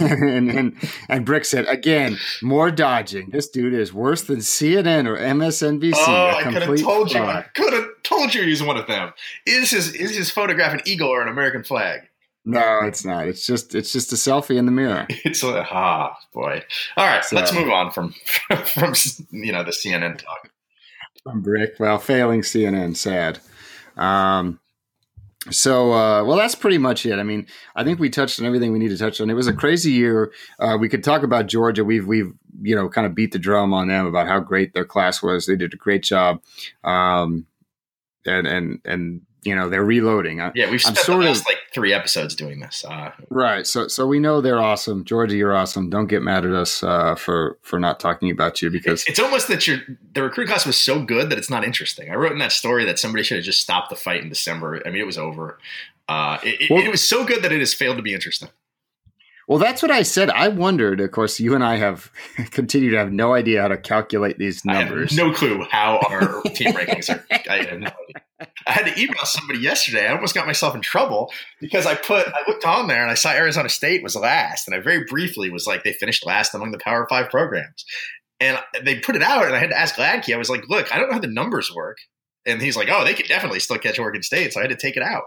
[0.00, 0.76] and, and,
[1.08, 3.30] and Brick said, again, more dodging.
[3.30, 5.94] This dude is worse than CNN or MSNBC.
[5.96, 7.22] Oh, I could have told you.
[7.22, 9.12] I could have told you he's one of them.
[9.46, 12.02] Is his is his photograph an eagle or an American flag?
[12.44, 13.26] No, it's not.
[13.26, 15.06] It's just it's just a selfie in the mirror.
[15.24, 16.62] It's a ah boy.
[16.96, 18.14] All right, so, let's move on from
[18.64, 18.94] from
[19.32, 20.50] you know the CNN talk.
[21.24, 23.40] From Brick, well, failing CNN, sad.
[23.96, 24.60] Um,
[25.50, 27.18] so uh, well that's pretty much it.
[27.18, 29.30] I mean i think we touched on everything we need to touch on.
[29.30, 30.32] It was a crazy year.
[30.58, 31.84] Uh, we could talk about georgia.
[31.84, 32.32] We've we've
[32.62, 35.46] you know kind of beat the drum on them about how great their class was.
[35.46, 36.40] They did a great job.
[36.84, 37.46] Um,
[38.26, 40.38] and and and you know they're reloading.
[40.54, 42.84] Yeah, we've spent the last of, like three episodes doing this.
[42.84, 43.66] Uh, right.
[43.66, 45.04] So so we know they're awesome.
[45.04, 45.88] Georgia, you're awesome.
[45.88, 49.20] Don't get mad at us uh, for for not talking about you because it's, it's
[49.20, 49.78] almost that your
[50.12, 52.10] the recruit class was so good that it's not interesting.
[52.10, 54.82] I wrote in that story that somebody should have just stopped the fight in December.
[54.84, 55.58] I mean, it was over.
[56.08, 58.48] Uh, it, well, it, it was so good that it has failed to be interesting.
[59.48, 60.28] Well, that's what I said.
[60.30, 61.00] I wondered.
[61.00, 62.10] Of course, you and I have
[62.50, 65.16] continued to have no idea how to calculate these numbers.
[65.16, 67.24] no clue how our team rankings are.
[67.48, 68.48] I have no idea.
[68.66, 70.06] I had to email somebody yesterday.
[70.08, 71.30] I almost got myself in trouble
[71.60, 74.74] because I put I looked on there and I saw Arizona State was last, and
[74.74, 77.84] I very briefly was like they finished last among the Power Five programs,
[78.40, 80.34] and they put it out, and I had to ask Gladkey.
[80.34, 81.98] I was like, "Look, I don't know how the numbers work,"
[82.44, 84.76] and he's like, "Oh, they could definitely still catch Oregon State," so I had to
[84.76, 85.22] take it out.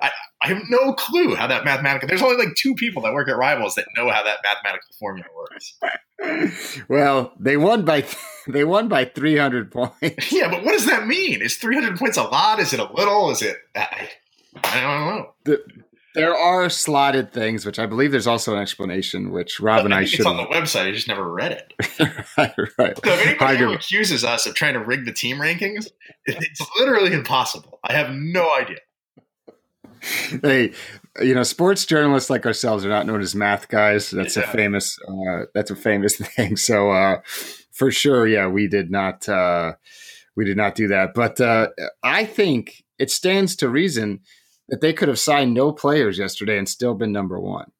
[0.00, 0.10] I,
[0.40, 2.06] I have no clue how that mathematical.
[2.06, 5.28] There's only like two people that work at Rivals that know how that mathematical formula
[5.36, 6.84] works.
[6.88, 8.06] well, they won by
[8.46, 10.32] they won by 300 points.
[10.32, 11.42] Yeah, but what does that mean?
[11.42, 12.60] Is 300 points a lot?
[12.60, 13.30] Is it a little?
[13.30, 13.56] Is it?
[13.74, 14.10] I,
[14.62, 15.34] I don't know.
[15.44, 15.64] The,
[16.14, 20.04] there are slotted things, which I believe there's also an explanation, which Rob and I,
[20.04, 20.20] should.
[20.20, 20.86] It's on the website.
[20.86, 21.72] I just never read it.
[22.36, 22.96] right, right.
[23.04, 25.88] So if anybody accuses us of trying to rig the team rankings,
[26.26, 27.80] it's literally impossible.
[27.84, 28.78] I have no idea.
[30.42, 30.72] hey,
[31.20, 34.10] you know, sports journalists like ourselves are not known as math guys.
[34.10, 34.44] That's yeah.
[34.44, 34.98] a famous.
[35.08, 36.56] Uh, that's a famous thing.
[36.56, 37.20] So uh,
[37.72, 39.28] for sure, yeah, we did not.
[39.28, 39.74] Uh,
[40.36, 41.14] we did not do that.
[41.14, 41.68] But uh,
[42.02, 44.20] I think it stands to reason
[44.68, 47.72] that they could have signed no players yesterday and still been number one.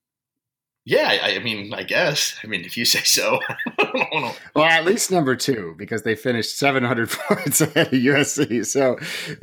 [0.88, 2.34] Yeah, I, I mean, I guess.
[2.42, 3.40] I mean, if you say so.
[4.54, 8.64] well, at least number two because they finished 700 points ahead of USC.
[8.64, 8.96] So,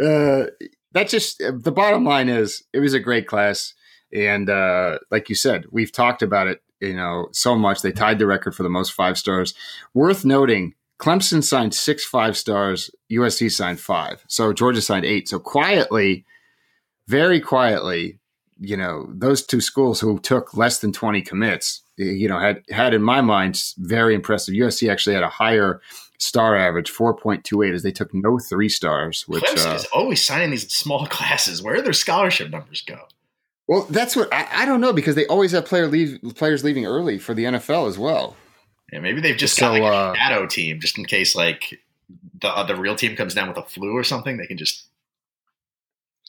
[0.04, 0.50] uh,
[0.96, 3.74] that just the bottom line is it was a great class,
[4.14, 7.82] and uh, like you said, we've talked about it, you know, so much.
[7.82, 9.54] They tied the record for the most five stars.
[9.94, 12.90] Worth noting, Clemson signed six five stars.
[13.12, 14.24] USC signed five.
[14.30, 15.28] So Georgia signed eight.
[15.28, 16.26] So quietly,
[17.10, 18.20] very quietly,
[18.58, 22.94] you know, those two schools who took less than 20 commits, you know, had, had
[22.94, 24.56] in my mind, very impressive.
[24.56, 25.82] USC actually had a higher
[26.18, 30.52] star average 4.28 as they took no three stars which Clemson uh, is always signing
[30.52, 31.62] these small classes.
[31.62, 33.00] Where do their scholarship numbers go?
[33.68, 36.86] Well that's what I, I, don't know because they always have player leave players leaving
[36.86, 38.36] early for the nfl as well.
[38.92, 41.82] Yeah maybe they've just so, got like uh, a shadow team just in case like
[42.42, 44.88] the, uh, the real team comes down with a flu or something they can just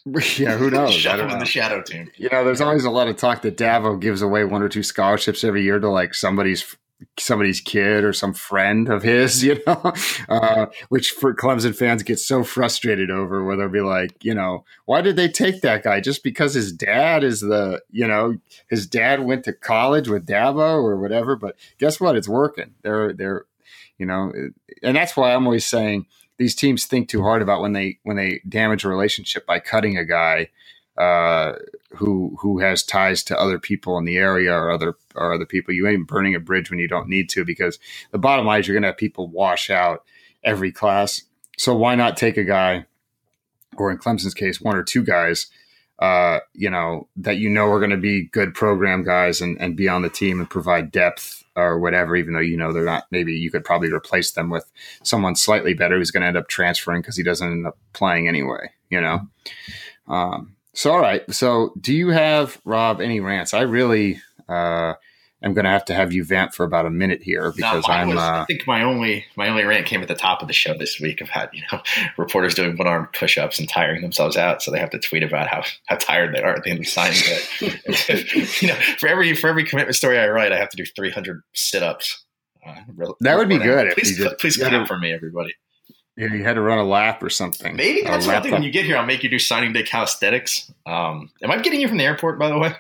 [0.39, 0.95] yeah, who knows?
[0.95, 2.11] Shut in the shadow team.
[2.17, 4.85] You know, there's always a lot of talk that Dabo gives away one or two
[4.85, 6.77] scholarships every year to like somebody's
[7.19, 9.93] somebody's kid or some friend of his, you know,
[10.29, 14.65] uh, which for Clemson fans get so frustrated over where they'll be like, you know,
[14.85, 16.01] why did they take that guy?
[16.01, 18.37] Just because his dad is the, you know,
[18.69, 21.37] his dad went to college with Dabo or whatever.
[21.37, 22.17] But guess what?
[22.17, 22.75] It's working.
[22.83, 23.45] They're, they're,
[23.99, 24.33] you know,
[24.83, 26.07] and that's why I'm always saying
[26.39, 29.97] these teams think too hard about when they, when they damage a relationship by cutting
[29.97, 30.51] a guy
[30.99, 31.53] uh,
[31.95, 35.75] who who has ties to other people in the area or other or other people.
[35.75, 37.79] You ain't burning a bridge when you don't need to because
[38.13, 40.05] the bottom line is you're going to have people wash out
[40.43, 41.23] every class.
[41.59, 42.87] So why not take a guy,
[43.77, 45.47] or in Clemson's case, one or two guys,
[45.99, 49.77] uh, you know, that you know are going to be good program guys and, and
[49.77, 53.07] be on the team and provide depth or whatever, even though you know they're not.
[53.11, 54.71] Maybe you could probably replace them with
[55.03, 58.29] someone slightly better who's going to end up transferring because he doesn't end up playing
[58.29, 58.71] anyway.
[58.91, 59.21] You know.
[60.09, 61.23] Um, so, all right.
[61.33, 63.55] So, do you have Rob any rants?
[63.55, 64.93] I really uh,
[65.43, 67.95] am going to have to have you vamp for about a minute here because no,
[67.95, 68.09] I'm.
[68.09, 70.55] Was, uh, I think my only my only rant came at the top of the
[70.55, 71.81] show this week about you know
[72.19, 75.23] reporters doing one arm push ups and tiring themselves out, so they have to tweet
[75.23, 78.61] about how, how tired they are at the end of signing it.
[78.63, 81.43] you know, for every for every commitment story I write, I have to do 300
[81.55, 82.23] sit ups.
[82.67, 82.75] Uh,
[83.21, 83.95] that would be good.
[83.95, 85.55] Please, please clap for me, everybody.
[86.17, 87.77] Yeah, you had to run a lap or something.
[87.77, 88.53] Maybe that's one thing.
[88.53, 90.73] When you get here, I'll make you do signing day calisthenics.
[90.87, 92.75] Um, am I getting you from the airport, by the way?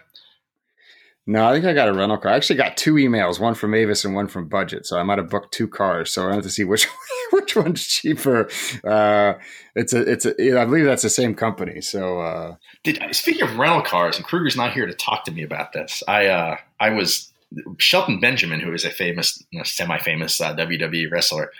[1.28, 2.32] No, I think I got a rental car.
[2.32, 4.87] I actually got two emails, one from Avis and one from Budget.
[4.87, 6.12] So I might have booked two cars.
[6.12, 6.87] So I have to see which
[7.30, 8.49] which one's cheaper.
[8.84, 9.34] Uh,
[9.74, 11.80] it's a it's a I believe that's the same company.
[11.80, 15.43] So uh, Did, speaking of rental cars, and Kruger's not here to talk to me
[15.43, 16.03] about this.
[16.07, 17.32] I uh, I was
[17.78, 21.53] Shelton Benjamin, who is a famous, you know, semi-famous uh, WWE wrestler,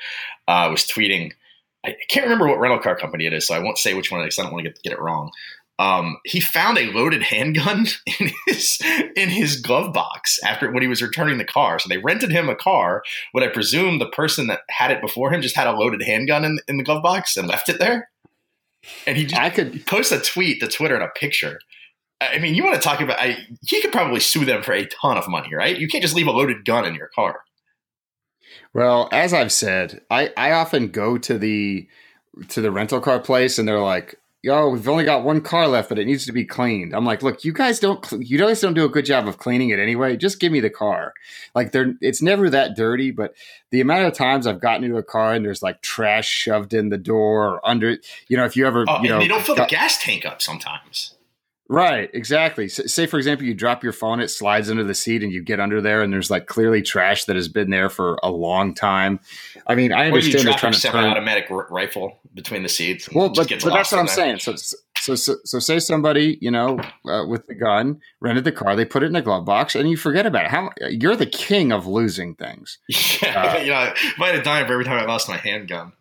[0.49, 1.33] uh, was tweeting
[1.87, 4.23] I can't remember what rental car company it is, so I won't say which one
[4.23, 5.31] because I don't want to get, get it wrong.
[5.79, 7.87] Um, he found a loaded handgun
[8.21, 8.81] in his
[9.15, 11.79] in his glove box after when he was returning the car.
[11.79, 13.03] So they rented him a car.
[13.33, 16.45] What I presume the person that had it before him just had a loaded handgun
[16.45, 18.09] in, in the glove box and left it there.
[19.07, 21.59] And he just I could post a tweet to Twitter and a picture.
[22.21, 23.19] I mean, you want to talk about?
[23.21, 23.37] I,
[23.69, 25.77] he could probably sue them for a ton of money, right?
[25.77, 27.41] You can't just leave a loaded gun in your car.
[28.73, 31.89] Well, as I've said, I, I often go to the
[32.49, 35.89] to the rental car place and they're like, yo, we've only got one car left,
[35.89, 36.95] but it needs to be cleaned.
[36.95, 39.71] I'm like, look, you guys don't, you guys don't do a good job of cleaning
[39.71, 40.17] it anyway.
[40.17, 41.15] Just give me the car.
[41.55, 43.35] Like, they're, it's never that dirty, but
[43.71, 46.91] the amount of times I've gotten into a car and there's like trash shoved in
[46.91, 47.97] the door or under,
[48.29, 50.25] you know, if you ever, Oh, you know, they don't fill got- the gas tank
[50.27, 51.15] up sometimes.
[51.69, 52.69] Right, exactly.
[52.69, 55.59] Say, for example, you drop your phone, it slides under the seat, and you get
[55.59, 59.19] under there, and there's like clearly trash that has been there for a long time.
[59.67, 60.93] I mean, I understand they're trying to turn.
[60.93, 63.09] semi-automatic r- rifle between the seats.
[63.13, 64.39] Well, but, but that's what I'm saying.
[64.39, 68.77] So, so, so, so, say somebody, you know, uh, with the gun rented the car,
[68.77, 70.51] they put it in a glove box, and you forget about it.
[70.53, 72.79] How you're the king of losing things.
[73.23, 75.93] Yeah, Uh, you know, I might have died for every time I lost my handgun.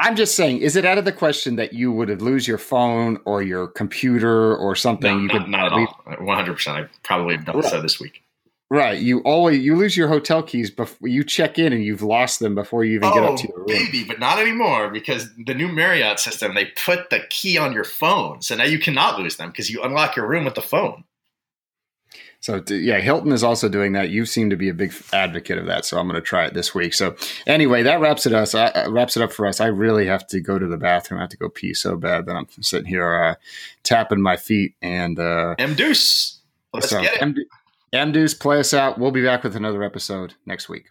[0.00, 3.18] I'm just saying, is it out of the question that you would lose your phone
[3.24, 5.12] or your computer or something?
[5.14, 5.88] No, you not, could not at leave-
[6.18, 6.26] all.
[6.26, 6.78] One hundred percent.
[6.78, 7.64] I probably have done Right.
[7.70, 8.22] so this week.
[8.72, 9.00] Right.
[9.00, 12.54] You always you lose your hotel keys before you check in, and you've lost them
[12.54, 13.66] before you even get Oh, up to your oh, room.
[13.66, 17.82] baby, but not anymore because the new Marriott system they put the key on your
[17.84, 21.02] phone, so now you cannot lose them because you unlock your room with the phone.
[22.40, 24.08] So yeah, Hilton is also doing that.
[24.08, 26.54] You seem to be a big advocate of that, so I'm going to try it
[26.54, 26.94] this week.
[26.94, 27.14] So
[27.46, 28.54] anyway, that wraps it us.
[28.54, 29.60] Uh, wraps it up for us.
[29.60, 31.18] I really have to go to the bathroom.
[31.20, 33.34] I have to go pee so bad that I'm sitting here uh,
[33.82, 34.74] tapping my feet.
[34.80, 36.40] And uh, M Deuce,
[36.72, 37.22] let's so get it.
[37.22, 37.36] M-
[37.92, 38.98] M Deuce, play us out.
[38.98, 40.86] We'll be back with another episode next week.